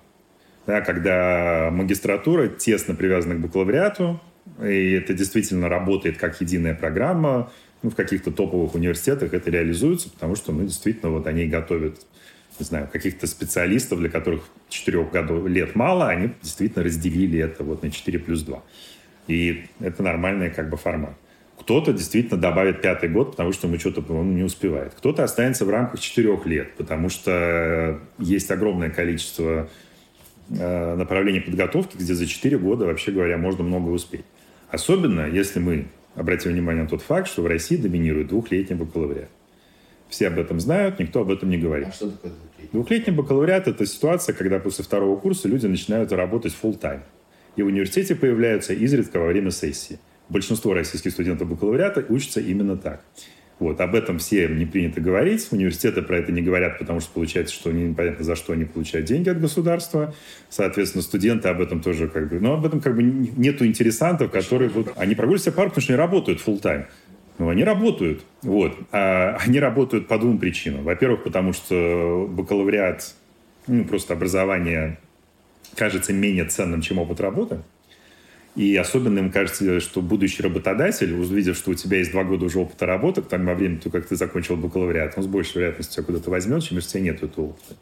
[0.68, 4.20] да, когда магистратура тесно привязана к бакалавриату,
[4.62, 7.51] и это действительно работает как единая программа,
[7.83, 12.07] ну, в каких-то топовых университетах это реализуется, потому что, ну, действительно, вот они готовят,
[12.61, 17.83] не знаю, каких-то специалистов, для которых 4 годов, лет мало, они действительно разделили это вот
[17.83, 18.62] на 4 плюс 2.
[19.27, 21.16] И это нормальный как бы формат.
[21.64, 24.92] Кто-то действительно добавит пятый год, потому что ему что-то он не успевает.
[24.98, 29.70] Кто-то останется в рамках четырех лет, потому что есть огромное количество
[30.50, 34.27] э, направлений подготовки, где за четыре года, вообще говоря, можно много успеть.
[34.68, 39.31] Особенно, если мы обратим внимание на тот факт, что в России доминирует двухлетний бакалавриат.
[40.11, 41.88] Все об этом знают, никто об этом не говорит.
[41.88, 42.68] А что такое двухлетний?
[42.72, 47.00] Двухлетний бакалавриат– это ситуация, когда после второго курса люди начинают работать full time
[47.57, 49.98] И в университете появляются изредка во время сессии
[50.35, 53.03] большинство российских студентов бакалавриата учатся именно так.
[53.61, 55.47] Вот, об этом все не принято говорить.
[55.53, 59.29] Университеты про это не говорят, потому что получается, что непонятно, за что они получают деньги
[59.29, 60.12] от государства.
[60.51, 62.40] Соответственно, студенты об этом тоже как бы...
[62.40, 64.70] Но об этом как бы нету интересантов, которые...
[64.70, 66.87] Вот, они прогуливают себе пару, потому что они работают full time
[67.38, 68.25] Ну, они работают.
[68.42, 68.77] Вот.
[68.90, 70.83] А они работают по двум причинам.
[70.83, 73.14] Во-первых, потому что бакалавриат,
[73.68, 74.99] ну, просто образование
[75.77, 77.61] кажется менее ценным, чем опыт работы.
[78.57, 82.61] И особенно им кажется, что будущий работодатель, увидев, что у тебя есть два года уже
[82.61, 86.31] опыта работы, к тому времени, как ты закончил бакалавриат, он с большей вероятностью тебя куда-то
[86.31, 87.75] возьмет, чем если у тебя нет этого опыта.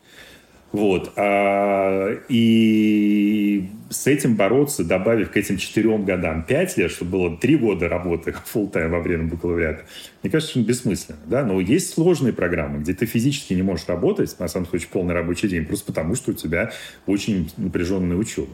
[0.72, 1.12] Вот.
[1.16, 7.56] А, и с этим бороться, добавив к этим четырем годам пять лет, чтобы было три
[7.56, 9.84] года работы full time во время бакалавриата,
[10.22, 11.18] мне кажется, что бессмысленно.
[11.26, 11.44] Да?
[11.44, 15.48] Но есть сложные программы, где ты физически не можешь работать, на самом деле, полный рабочий
[15.48, 16.72] день, просто потому что у тебя
[17.06, 18.52] очень напряженная учеба.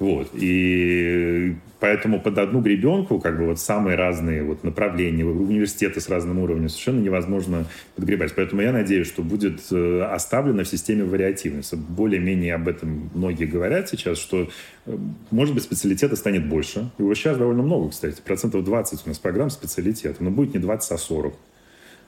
[0.00, 0.30] Вот.
[0.34, 6.40] И поэтому под одну гребенку как бы вот самые разные вот направления, университеты с разным
[6.40, 8.34] уровнем совершенно невозможно подгребать.
[8.34, 11.74] Поэтому я надеюсь, что будет э, оставлено в системе вариативность.
[11.74, 14.48] Более-менее об этом многие говорят сейчас, что
[14.86, 14.96] э,
[15.30, 16.90] может быть специалитета станет больше.
[16.98, 18.20] Его сейчас довольно много, кстати.
[18.20, 20.24] Процентов 20 у нас программ специалитета.
[20.24, 21.34] Но будет не 20, а 40.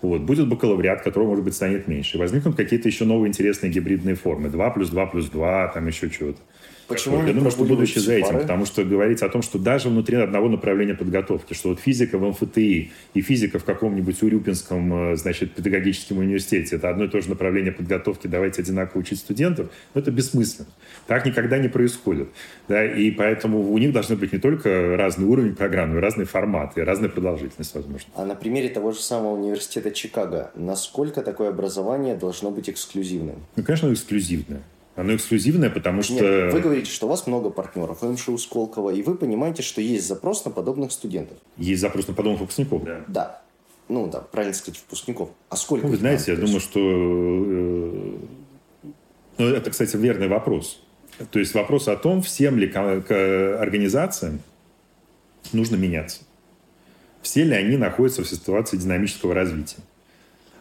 [0.03, 0.23] Вот.
[0.23, 2.19] Будет бакалавриат, которого, может быть, станет меньше.
[2.19, 4.49] Возникнут какие-то еще новые интересные гибридные формы.
[4.49, 6.41] 2 плюс 2 плюс 2, там еще чего-то.
[6.89, 10.17] Почему Я думаю, что будущее за этим, потому что говорить о том, что даже внутри
[10.17, 15.55] одного направления подготовки, что вот физика в МФТИ и физика в каком-нибудь Урюпинском, э, значит,
[15.55, 20.11] педагогическом университете, это одно и то же направление подготовки, давайте одинаково учить студентов, но это
[20.13, 20.69] бессмысленно.
[21.07, 22.29] Так никогда не происходит.
[22.69, 22.85] Да?
[22.85, 26.81] И поэтому у них должны быть не только разный уровень программы, но и разные форматы,
[26.81, 28.09] и разная продолжительность, возможно.
[28.15, 33.45] А на примере того же самого университета Чикаго, насколько такое образование должно быть эксклюзивным?
[33.57, 34.63] Ну, конечно, эксклюзивное.
[34.97, 36.15] Оно эксклюзивное, потому что...
[36.15, 40.09] Нет, вы говорите, что у вас много партнеров МШУ Сколково, и вы понимаете, что есть
[40.09, 41.37] запрос на подобных студентов.
[41.59, 43.05] Есть запрос на подобных выпускников, да?
[43.07, 43.43] Да.
[43.89, 45.29] Ну, да, правильно сказать, выпускников.
[45.51, 45.87] А сколько?
[45.87, 46.81] Ну, вы знаете, я думаю, что...
[46.81, 48.17] Э,
[49.37, 50.83] ну, это, кстати, верный вопрос.
[51.31, 54.41] То есть вопрос о том, всем ли организациям
[55.53, 56.23] нужно меняться.
[57.21, 59.83] Все ли они находятся в ситуации динамического развития.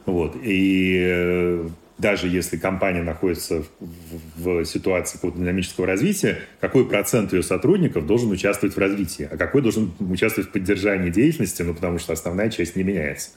[0.05, 0.35] Вот.
[0.43, 7.41] И э, даже если компания находится в, в ситуации какого-то динамического развития, какой процент ее
[7.41, 12.13] сотрудников должен участвовать в развитии, а какой должен участвовать в поддержании деятельности, ну, потому что
[12.13, 13.29] основная часть не меняется.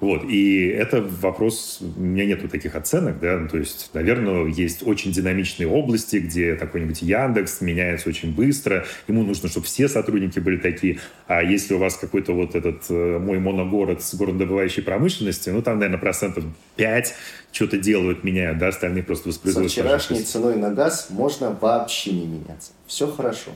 [0.00, 4.86] Вот, и это вопрос, у меня нету таких оценок, да, ну, то есть, наверное, есть
[4.86, 10.56] очень динамичные области, где какой-нибудь Яндекс меняется очень быстро, ему нужно, чтобы все сотрудники были
[10.56, 15.62] такие, а если у вас какой-то вот этот э, мой моногород с горнодобывающей промышленности, ну,
[15.62, 16.44] там, наверное, процентов
[16.76, 17.14] 5
[17.50, 19.72] что-то делают, меняют, да, остальные просто воспроизводят.
[19.72, 22.70] Со вчерашней ценой на газ можно вообще не меняться.
[22.86, 23.50] Все хорошо.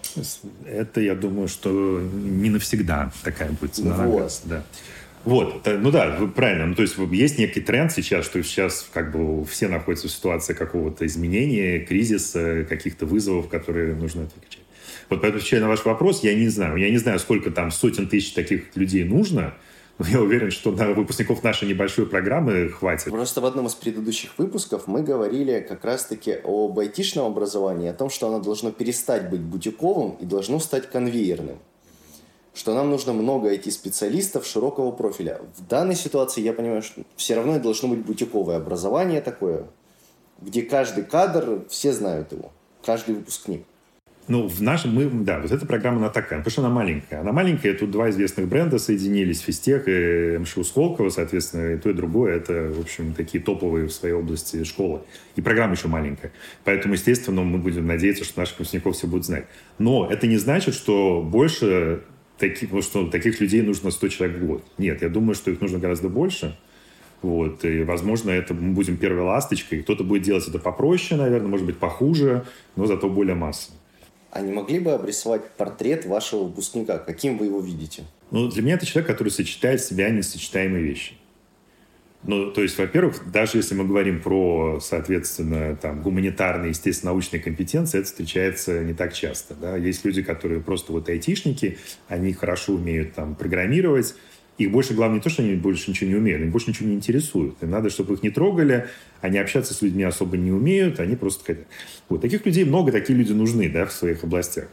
[0.67, 4.15] Это, я думаю, что не навсегда такая будет цена вот.
[4.15, 4.65] на газ, да.
[5.25, 6.67] Вот, ну да, правильно.
[6.67, 10.53] Ну, то есть есть некий тренд сейчас, что сейчас как бы все находятся в ситуации
[10.53, 14.63] какого-то изменения, кризиса, каких-то вызовов, которые нужно отвечать.
[15.09, 16.77] Вот поэтому, отвечая на ваш вопрос, я не знаю.
[16.77, 19.55] Я не знаю, сколько там сотен тысяч таких людей нужно,
[19.99, 23.11] но я уверен, что на выпускников нашей небольшой программы хватит.
[23.11, 28.11] Просто в одном из предыдущих выпусков мы говорили как раз-таки об айтишном образовании, о том,
[28.11, 31.59] что оно должно перестать быть бутиковым и должно стать конвейерным
[32.55, 35.41] что нам нужно много IT-специалистов широкого профиля.
[35.57, 39.67] В данной ситуации я понимаю, что все равно должно быть бутиковое образование такое,
[40.41, 42.53] где каждый кадр, все знают его,
[42.85, 43.65] каждый выпускник.
[44.29, 47.21] Ну, в нашем, мы, да, вот эта программа, она такая, потому что она маленькая.
[47.21, 51.93] Она маленькая, тут два известных бренда соединились, Фистех и МШУ Сколково, соответственно, и то, и
[51.93, 55.01] другое, это, в общем, такие топовые в своей области школы.
[55.35, 56.31] И программа еще маленькая.
[56.63, 59.47] Поэтому, естественно, мы будем надеяться, что наших выпускников все будут знать.
[59.79, 62.05] Но это не значит, что больше
[62.39, 64.65] таких, потому что таких людей нужно 100 человек в год.
[64.79, 66.59] Нет, я думаю, что их нужно гораздо больше.
[67.23, 69.83] Вот, и, возможно, это мы будем первой ласточкой.
[69.83, 73.77] Кто-то будет делать это попроще, наверное, может быть, похуже, но зато более массово.
[74.33, 76.99] А не могли бы обрисовать портрет вашего выпускника?
[76.99, 78.05] Каким вы его видите?
[78.31, 81.13] Ну, для меня это человек, который сочетает в себя несочетаемые вещи.
[82.25, 87.99] Ну, то есть, во-первых, даже если мы говорим про, соответственно, там, гуманитарные, естественно, научные компетенции,
[87.99, 89.55] это встречается не так часто.
[89.55, 89.77] Да?
[89.77, 94.15] Есть люди, которые просто вот айтишники, они хорошо умеют там программировать,
[94.59, 96.95] их больше, главное, не то, что они больше ничего не умеют, они больше ничего не
[96.95, 97.61] интересуют.
[97.63, 98.87] Им надо, чтобы их не трогали,
[99.21, 101.67] они общаться с людьми особо не умеют, они просто хотят.
[102.09, 102.21] Вот.
[102.21, 104.69] Таких людей много, такие люди нужны да, в своих областях.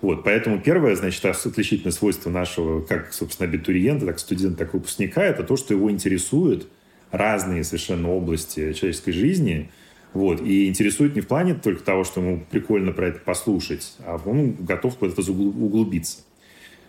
[0.00, 5.44] Вот, поэтому первое, значит, отличительное свойство нашего, как, собственно, абитуриента, так студента, так выпускника, это
[5.44, 6.68] то, что его интересуют
[7.10, 9.70] разные совершенно области человеческой жизни,
[10.12, 14.20] вот, и интересует не в плане только того, что ему прикольно про это послушать, а
[14.24, 16.18] он готов куда-то углубиться.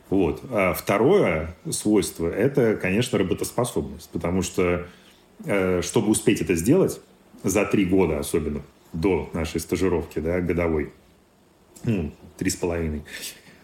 [0.10, 0.44] Вот.
[0.50, 4.88] А второе свойство– это, конечно, работоспособность, потому что,
[5.46, 7.00] э, чтобы успеть это сделать,
[7.44, 10.92] за три года особенно, до нашей стажировки да, годовой,
[11.84, 13.04] ну, три с половиной,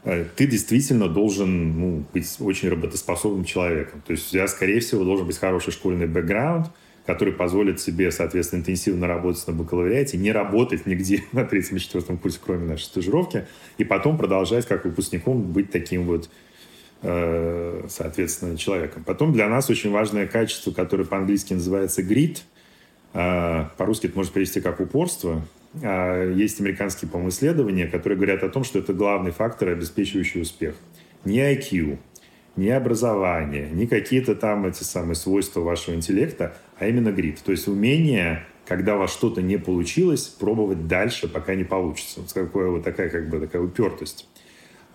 [0.04, 4.02] э, ты действительно должен ну, быть очень работоспособным человеком.
[4.06, 6.68] То есть у тебя, скорее всего, должен быть хороший школьный бэкграунд,
[7.06, 12.18] который позволит себе, соответственно, интенсивно работать на бакалавриате, не работать нигде на третьем и четвертом
[12.18, 13.48] курсе, кроме нашей стажировки,
[13.78, 16.30] и потом продолжать как выпускником быть таким вот
[17.02, 19.04] э, соответственно, человеком.
[19.04, 22.40] Потом для нас очень важное качество, которое по-английски называется grit,
[23.12, 25.42] по-русски это можно перевести как упорство,
[25.82, 30.76] а, есть американские, по-моему, исследования, которые говорят о том, что это главный фактор, обеспечивающий успех.
[31.26, 31.98] Не IQ,
[32.56, 37.40] не образование, не какие-то там эти самые свойства вашего интеллекта, а именно грид.
[37.44, 42.22] То есть умение, когда у вас что-то не получилось, пробовать дальше, пока не получится.
[42.22, 44.28] Вот такая вот такая как бы такая упертость.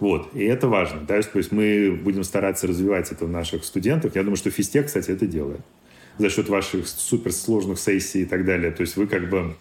[0.00, 1.02] Вот, и это важно.
[1.06, 1.22] Да?
[1.22, 4.16] То есть мы будем стараться развивать это в наших студентах.
[4.16, 5.60] Я думаю, что физтех, кстати, это делает.
[6.18, 8.70] За счет ваших суперсложных сессий и так далее.
[8.70, 9.56] То есть вы как бы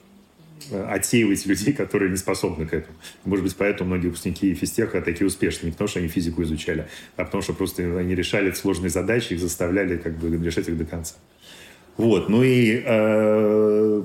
[0.71, 2.95] Э, отсеивать людей, которые не способны к этому.
[3.25, 5.67] Может быть, поэтому многие выпускники физтеха такие успешные.
[5.67, 9.39] Не потому, что они физику изучали, а потому, что просто они решали сложные задачи, их
[9.39, 11.15] заставляли как бы решать их до конца.
[11.97, 12.29] Вот.
[12.29, 14.03] Ну и э,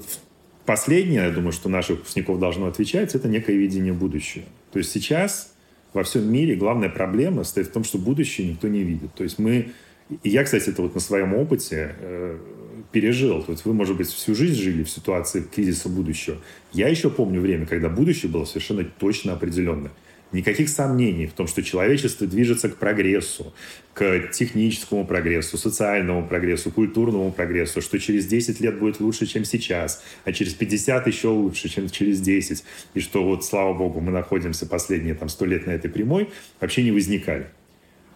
[0.64, 4.44] последнее, я думаю, что наших выпускников должно отвечать, это некое видение будущего.
[4.72, 5.52] То есть сейчас
[5.92, 9.14] во всем мире главная проблема стоит в том, что будущее никто не видит.
[9.14, 9.72] То есть мы...
[10.22, 12.38] И я, кстати, это вот на своем опыте э,
[12.92, 13.42] пережил.
[13.42, 16.38] То есть вы, может быть, всю жизнь жили в ситуации кризиса будущего.
[16.72, 19.90] Я еще помню время, когда будущее было совершенно точно определенное.
[20.30, 23.54] Никаких сомнений в том, что человечество движется к прогрессу,
[23.94, 30.02] к техническому прогрессу, социальному прогрессу, культурному прогрессу, что через 10 лет будет лучше, чем сейчас,
[30.24, 32.62] а через 50 еще лучше, чем через 10.
[32.92, 36.28] И что вот, слава богу, мы находимся последние там 100 лет на этой прямой,
[36.60, 37.46] вообще не возникали.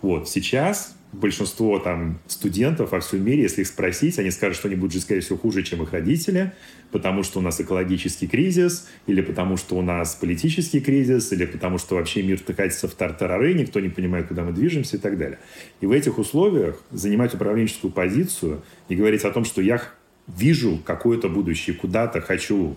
[0.02, 4.76] Вот, сейчас большинство там студентов во всем мире, если их спросить, они скажут, что они
[4.76, 6.52] будут жить, скорее всего, хуже, чем их родители,
[6.90, 11.78] потому что у нас экологический кризис, или потому что у нас политический кризис, или потому
[11.78, 15.38] что вообще мир катится в тартарары, никто не понимает, куда мы движемся и так далее.
[15.80, 19.82] И в этих условиях занимать управленческую позицию и говорить о том, что я
[20.26, 22.76] вижу какое-то будущее, куда-то хочу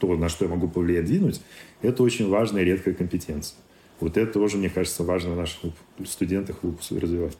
[0.00, 1.40] то, на что я могу повлиять, двинуть,
[1.82, 3.56] это очень важная и редкая компетенция.
[4.00, 5.72] Вот это тоже, мне кажется, важно в наших
[6.04, 6.58] студентах
[6.90, 7.38] развивать.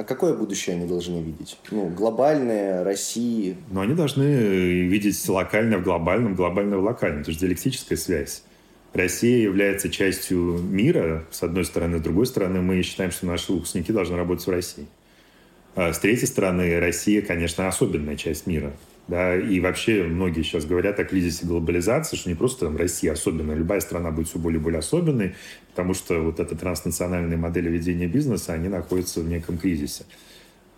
[0.00, 1.58] А какое будущее они должны видеть?
[1.70, 3.58] Ну, глобальное, России?
[3.70, 7.20] Ну, они должны видеть локальное в глобальном, глобальное в локальном.
[7.20, 8.42] Это же диалектическая связь.
[8.94, 11.98] Россия является частью мира, с одной стороны.
[11.98, 14.86] С другой стороны, мы считаем, что наши выпускники должны работать в России.
[15.74, 18.72] А с третьей стороны, Россия, конечно, особенная часть мира.
[19.10, 23.56] Да, и вообще многие сейчас говорят о кризисе глобализации, что не просто там Россия особенная,
[23.56, 25.34] любая страна будет все более и более особенной,
[25.70, 30.04] потому что вот эта транснациональная модель ведения бизнеса, они находятся в неком кризисе.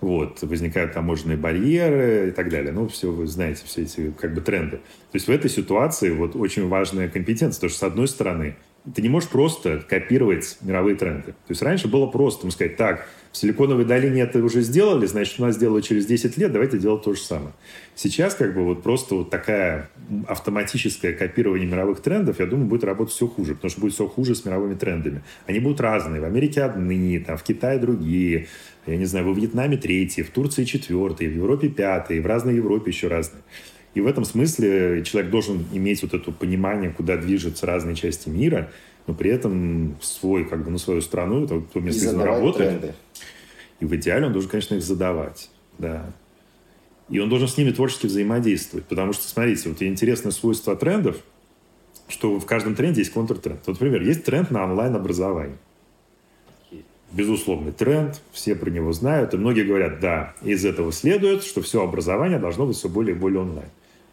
[0.00, 2.72] Вот, возникают таможенные барьеры и так далее.
[2.72, 4.78] Ну, все, вы знаете, все эти как бы тренды.
[4.78, 8.56] То есть в этой ситуации вот очень важная компетенция, потому что с одной стороны,
[8.94, 11.32] ты не можешь просто копировать мировые тренды.
[11.32, 15.40] То есть раньше было просто, можно сказать, так, в Силиконовой долине это уже сделали, значит,
[15.40, 17.52] у нас сделают через 10 лет, давайте делать то же самое.
[17.94, 19.88] Сейчас как бы вот просто вот такая
[20.28, 24.34] автоматическое копирование мировых трендов, я думаю, будет работать все хуже, потому что будет все хуже
[24.34, 25.22] с мировыми трендами.
[25.46, 26.20] Они будут разные.
[26.20, 28.48] В Америке одни, там, в Китае другие,
[28.86, 32.90] я не знаю, во Вьетнаме третьи, в Турции четвертые, в Европе пятые, в разной Европе
[32.90, 33.42] еще разные.
[33.94, 38.70] И в этом смысле человек должен иметь вот это понимание, куда движутся разные части мира,
[39.06, 42.80] но при этом свой, как бы, на свою страну, это то место, где он работает.
[42.80, 42.94] Тренды.
[43.80, 45.50] И в идеале он должен, конечно, их задавать.
[45.78, 46.06] Да.
[47.08, 48.86] И он должен с ними творчески взаимодействовать.
[48.86, 51.16] Потому что, смотрите, вот интересное свойство трендов,
[52.08, 53.60] что в каждом тренде есть контртренд.
[53.66, 55.58] Вот, например, есть тренд на онлайн-образование.
[57.10, 61.82] Безусловный тренд, все про него знают, и многие говорят, да, из этого следует, что все
[61.82, 63.68] образование должно быть все более и более онлайн.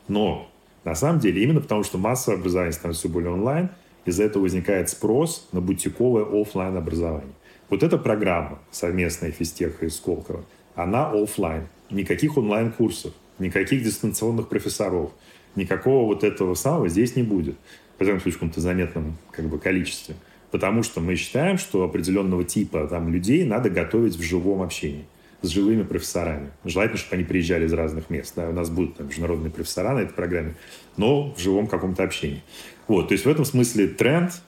[0.09, 0.49] Но
[0.83, 3.69] на самом деле, именно потому что массовое образование становится все более онлайн,
[4.05, 7.33] из-за этого возникает спрос на бутиковое офлайн образование.
[7.69, 10.43] Вот эта программа совместная физтеха и Сколково,
[10.75, 11.67] она офлайн.
[11.91, 15.11] Никаких онлайн-курсов, никаких дистанционных профессоров,
[15.55, 17.55] никакого вот этого самого здесь не будет.
[17.97, 20.15] По крайней мере, в каком-то заметном как бы, количестве.
[20.51, 25.05] Потому что мы считаем, что определенного типа там, людей надо готовить в живом общении
[25.41, 26.51] с живыми профессорами.
[26.65, 28.33] Желательно, чтобы они приезжали из разных мест.
[28.35, 30.55] Да, у нас будут там, международные профессора на этой программе,
[30.97, 32.43] но в живом каком-то общении.
[32.87, 34.41] Вот, то есть в этом смысле тренд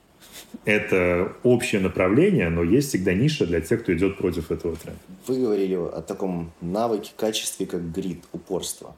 [0.64, 5.00] –это общее направление, но есть всегда ниша для тех, кто идет против этого тренда.
[5.26, 8.96] Вы говорили о таком навыке, качестве, как грид, упорство.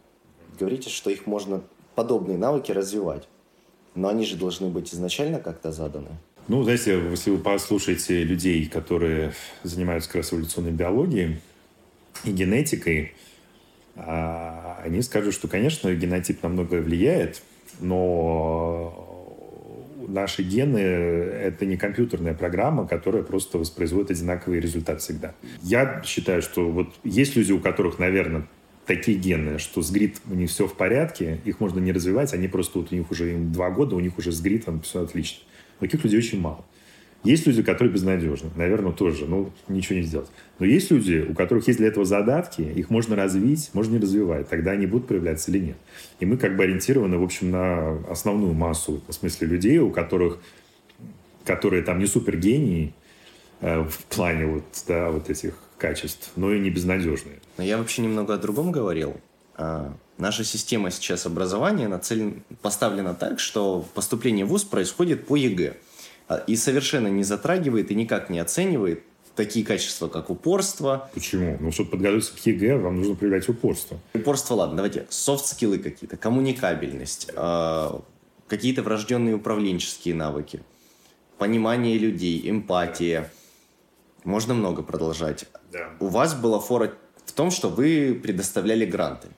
[0.59, 1.62] Говорите, что их можно,
[1.95, 3.28] подобные навыки, развивать.
[3.95, 6.11] Но они же должны быть изначально как-то заданы.
[6.49, 9.32] Ну, знаете, если вы послушаете людей, которые
[9.62, 11.40] занимаются как раз эволюционной биологией
[12.24, 13.14] и генетикой,
[13.97, 17.42] а, они скажут, что, конечно, генотип на многое влияет,
[17.80, 19.14] но
[20.09, 25.34] наши гены— это не компьютерная программа, которая просто воспроизводит одинаковые результаты всегда.
[25.62, 28.47] Я считаю, что вот есть люди, у которых, наверное,
[28.87, 32.49] такие гены, что с грид у них все в порядке, их можно не развивать, они
[32.49, 35.45] просто вот у них уже им два года, у них уже с гритом все отлично.
[35.80, 36.64] Таких людей очень мало.
[37.24, 38.51] Есть люди, которые безнадежны.
[38.55, 39.24] Наверное, тоже.
[39.24, 40.28] Ну, ничего не сделать.
[40.59, 44.51] Но есть люди, у которых есть для этого задатки, их можно развить, можно не развивать.
[44.51, 45.76] Тогда они будут проявляться или нет.
[46.20, 50.39] И мы как бы ориентированы, в общем, на основную массу, в смысле людей, у которых,
[51.47, 52.93] которые там не супергении
[53.62, 57.41] э, в плане вот, да, вот этих качеств, но и не безнадежные.
[57.59, 59.16] Но я вообще немного о другом говорил.
[59.57, 65.77] А, наша система сейчас образования нацелен, поставлена так, что поступление в ВУЗ происходит по ЕГЭ.
[66.29, 69.03] А, и совершенно не затрагивает и никак не оценивает
[69.35, 71.11] такие качества, как упорство.
[71.14, 71.57] Почему?
[71.61, 73.99] Ну, чтобы подготовиться к ЕГЭ, вам нужно проявлять упорство.
[74.14, 75.07] Упорство, ладно, давайте.
[75.11, 77.91] Софт-скиллы какие-то, коммуникабельность, э,
[78.49, 80.62] какие-то врожденные управленческие навыки,
[81.39, 83.31] понимание людей, эмпатия.
[84.25, 85.47] Можно много продолжать.
[85.75, 85.91] Да.
[86.01, 86.93] У вас была фора
[87.27, 89.29] в том, что вы предоставляли гранты.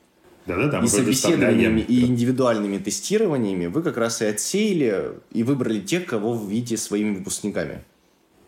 [0.47, 0.81] Да-да-да.
[0.81, 6.53] И собеседованиями, и индивидуальными тестированиями вы как раз и отсеяли и выбрали тех, кого вы
[6.53, 7.83] видите своими выпускниками.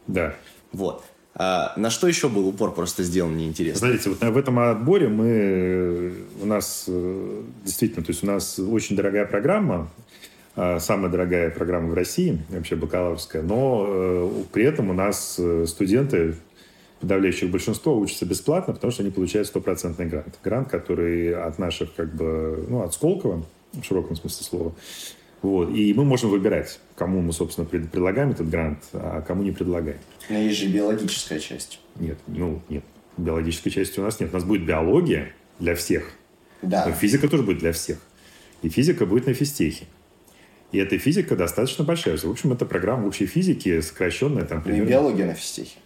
[0.07, 0.35] Да.
[0.71, 1.03] Вот.
[1.35, 3.79] А на что еще был упор просто сделан, мне интересно?
[3.79, 8.97] Смотрите, вот в этом отборе мы, у нас э, действительно, то есть у нас очень
[8.97, 9.89] дорогая программа,
[10.57, 15.67] а, самая дорогая программа в России, вообще бакалаврская, но э, при этом у нас э,
[15.69, 16.35] студенты
[17.01, 20.39] подавляющее большинство учатся бесплатно, потому что они получают стопроцентный грант.
[20.43, 24.75] Грант, который от наших, как бы, ну, от Сколково, в широком смысле слова.
[25.43, 25.71] Вот.
[25.71, 29.99] И мы можем выбирать, кому мы, собственно, предлагаем этот грант, а кому не предлагаем.
[30.29, 31.81] Но есть же биологическая часть.
[31.97, 32.83] Нет, ну, нет.
[33.17, 34.31] Биологической части у нас нет.
[34.31, 36.11] У нас будет биология для всех.
[36.63, 36.87] Да.
[36.87, 37.99] Но физика тоже будет для всех.
[38.63, 39.87] И физика будет на физтехе.
[40.73, 42.19] И эта физика достаточно большая.
[42.19, 44.87] В общем, это программа общей физики, сокращенная там примерно...
[44.87, 45.79] И биология на физтехе.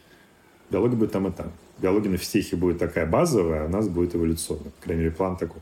[0.73, 1.53] Биология будет там и там.
[1.79, 4.71] Биология на физтехе будет такая базовая, а у нас будет эволюционная.
[4.71, 5.61] По крайней мере, план такой.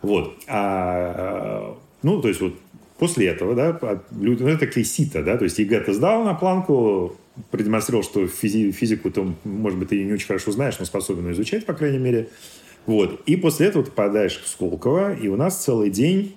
[0.00, 0.38] Вот.
[0.46, 2.54] А, ну, то есть вот
[2.98, 3.78] после этого, да,
[4.10, 7.16] люди, ну, это такие сито, да, то есть ЕГЭ ты сдал на планку,
[7.50, 11.66] продемонстрировал, что физи, физику ты, может быть, ты не очень хорошо знаешь, но способен изучать,
[11.66, 12.28] по крайней мере.
[12.86, 13.20] Вот.
[13.26, 16.36] И после этого ты попадаешь в Сколково, и у нас целый день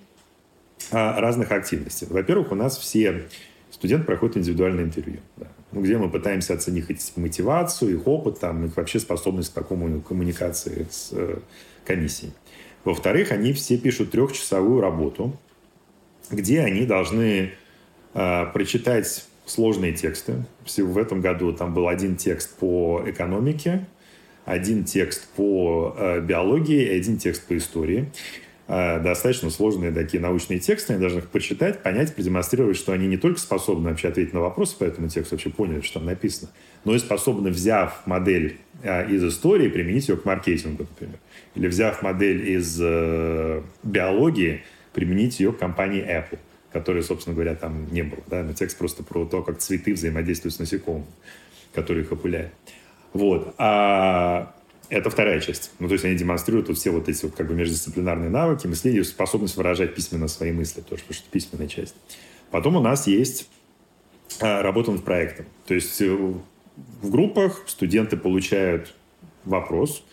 [0.92, 2.08] а, разных активностей.
[2.10, 3.24] Во-первых, у нас все
[3.70, 5.20] студенты проходят индивидуальное интервью.
[5.38, 9.54] Да ну, где мы пытаемся оценить их мотивацию, их опыт, там, их вообще способность к
[9.54, 11.40] такому коммуникации с э,
[11.86, 12.34] комиссией.
[12.84, 15.38] Во-вторых, они все пишут трехчасовую работу,
[16.30, 17.52] где они должны
[18.14, 20.46] э, прочитать сложные тексты.
[20.66, 23.86] В этом году там был один текст по экономике,
[24.46, 28.12] один текст по э, биологии и один текст по истории.
[28.68, 33.18] Э, достаточно сложные такие научные тексты, они должны их почитать, понять, продемонстрировать, что они не
[33.18, 36.52] только способны вообще ответить на вопросы по этому тексту, вообще поняли, что там написано,
[36.86, 41.18] но и способны, взяв модель э, из истории, применить ее к маркетингу, например.
[41.56, 46.40] Или взяв модель из э, биологии, применить ее к компании Apple,
[46.72, 48.22] которой, собственно говоря, там не было.
[48.28, 48.44] Да?
[48.44, 51.06] Но текст просто про то, как цветы взаимодействуют с насекомыми,
[51.74, 52.54] которые их опыляют.
[53.14, 53.54] Вот.
[53.58, 54.54] А
[54.92, 55.72] это вторая часть.
[55.80, 59.06] Ну, то есть они демонстрируют вот все вот эти вот как бы междисциплинарные навыки, мышление,
[59.06, 61.96] способность выражать письменно свои мысли тоже, потому что это письменная часть.
[62.52, 63.50] Потом у нас есть
[64.42, 65.46] а, работа над проектом.
[65.66, 68.94] То есть э, в группах студенты получают
[69.46, 70.04] вопрос,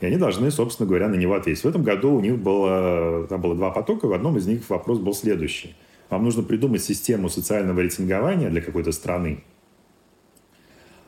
[0.00, 1.64] и они должны, собственно говоря, на него ответить.
[1.64, 4.98] В этом году у них было, там было два потока, в одном из них вопрос
[4.98, 5.74] был следующий.
[6.10, 9.42] Вам нужно придумать систему социального рейтингования для какой-то страны,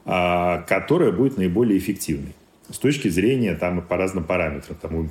[0.07, 2.33] а, которая будет наиболее эффективной
[2.71, 4.77] с точки зрения там по разным параметрам.
[4.81, 5.11] Там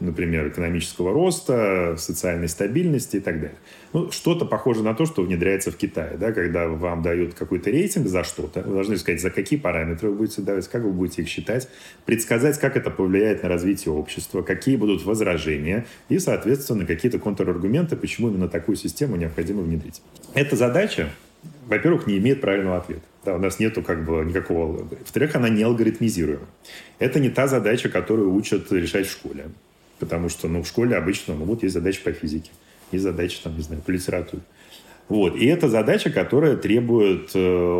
[0.00, 3.58] например, экономического роста, социальной стабильности и так далее.
[3.92, 8.08] Ну, что-то похоже на то, что внедряется в Китае, да, когда вам дают какой-то рейтинг
[8.08, 11.28] за что-то, вы должны сказать, за какие параметры вы будете давать, как вы будете их
[11.28, 11.68] считать,
[12.06, 18.28] предсказать, как это повлияет на развитие общества, какие будут возражения и, соответственно, какие-то контраргументы, почему
[18.28, 20.02] именно такую систему необходимо внедрить.
[20.34, 21.08] Эта задача,
[21.66, 23.02] во-первых, не имеет правильного ответа.
[23.24, 24.84] Да, у нас нету как бы никакого...
[24.84, 26.46] Во-вторых, она не алгоритмизируема.
[26.98, 29.46] Это не та задача, которую учат решать в школе.
[29.98, 32.50] Потому что ну, в школе обычно ну, вот есть задачи по физике,
[32.92, 34.42] есть задачи, там, не знаю, по литературе.
[35.08, 35.36] Вот.
[35.36, 37.38] И это задача, которая требует э,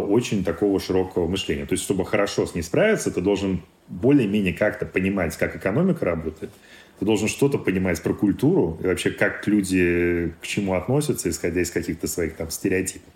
[0.09, 1.67] очень такого широкого мышления.
[1.67, 6.51] То есть, чтобы хорошо с ней справиться, ты должен более-менее как-то понимать, как экономика работает.
[6.99, 11.71] Ты должен что-то понимать про культуру и вообще, как люди к чему относятся, исходя из
[11.71, 13.14] каких-то своих там стереотипов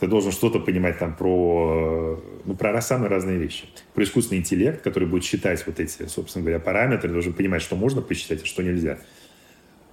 [0.00, 3.64] ты должен что-то понимать там про, ну, про самые разные вещи.
[3.94, 8.00] Про искусственный интеллект, который будет считать вот эти, собственно говоря, параметры, должен понимать, что можно
[8.00, 8.98] посчитать, а что нельзя.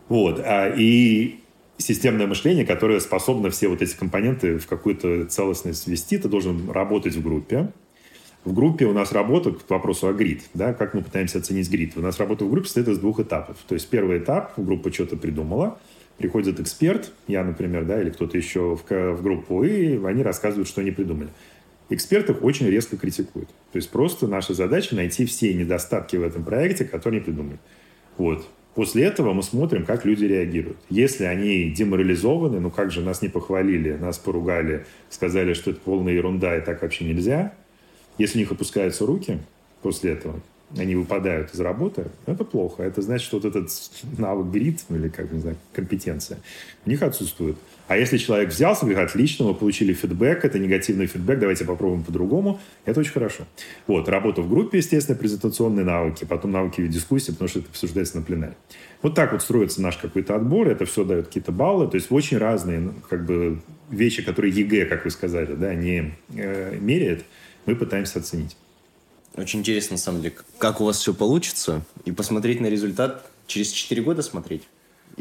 [0.08, 0.40] Вот.
[0.44, 1.40] А, и
[1.78, 7.16] системное мышление, которое способно все вот эти компоненты в какую-то целостность свести, ты должен работать
[7.16, 7.72] в группе.
[8.44, 10.44] В группе у нас работа к вопросу о грид.
[10.54, 11.94] Да, как мы пытаемся оценить грид?
[11.98, 13.58] У нас работа в группе состоит из двух этапов.
[13.68, 15.80] То есть первый этап, группа что-то придумала–
[16.18, 20.82] приходит эксперт, я, например, да, или кто-то еще в, в группу, и они рассказывают, что
[20.82, 21.30] они придумали.
[21.90, 23.48] Эксперт их очень резко критикует.
[23.72, 27.60] То есть просто наша задача найти все недостатки в этом проекте, которые они придумали.
[28.18, 28.48] Вот.
[28.74, 30.78] После этого мы смотрим, как люди реагируют.
[30.90, 36.14] Если они деморализованы, ну как же нас не похвалили, нас поругали, сказали, что это полная
[36.14, 37.54] ерунда и так вообще нельзя.
[38.18, 39.40] Если у них опускаются руки
[39.82, 40.42] после этого,
[40.78, 42.84] они выпадают из работы, это плохо.
[42.84, 43.70] Это значит, что вот этот
[44.18, 46.40] навык грит, или как, не знаю, компетенция,
[46.86, 47.56] у них отсутствует.
[47.88, 52.60] А если человек взялся, говорит, отлично, мы получили фидбэк, это негативный фидбэк, давайте попробуем по-другому,
[52.84, 53.44] это очень хорошо.
[53.86, 58.18] Вот, работа в группе, естественно, презентационные навыки, потом навыки в дискуссии, потому что это обсуждается
[58.18, 58.56] на пленаре.
[59.04, 62.40] Вот так вот строится наш какой-то отбор, это все дает какие-то баллы, то есть очень
[62.40, 63.62] разные ну, как бы,
[63.92, 67.24] вещи, которые ЕГЭ, как вы сказали, да, не э, меряет,
[67.68, 68.58] мы пытаемся оценить.
[69.38, 73.72] Очень интересно, на самом деле, как у вас все получится, и посмотреть на результат через
[73.72, 74.64] 4 года смотреть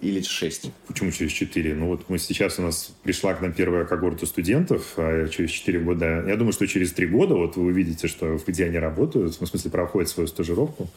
[0.00, 0.70] или 6?
[0.86, 1.74] Почему через 4?
[1.74, 5.80] Ну вот мы сейчас у нас пришла к нам первая когорта студентов, а через 4
[5.80, 9.46] года, я думаю, что через 3 года вот вы увидите, что где они работают, в
[9.46, 10.88] смысле проходят свою стажировку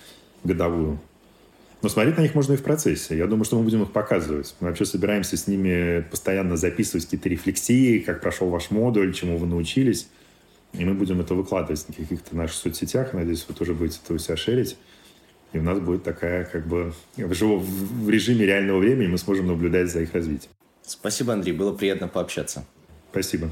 [0.44, 1.00] годовую.
[1.82, 3.16] Но смотреть на них можно и в процессе.
[3.16, 4.56] Я думаю, что мы будем их показывать.
[4.60, 9.46] Мы вообще собираемся с ними постоянно записывать какие-то рефлексии, как прошел ваш модуль, чему вы
[9.46, 10.08] научились.
[10.74, 13.14] И мы будем это выкладывать на каких-то наших соцсетях.
[13.14, 14.78] Надеюсь, вы тоже будете это у себя шерить.
[15.54, 20.02] И у нас будет такая, как бы, в, режиме реального времени мы сможем наблюдать за
[20.02, 20.52] их развитием.
[20.86, 21.54] Спасибо, Андрей.
[21.54, 22.66] Было приятно пообщаться.
[23.12, 23.50] Спасибо.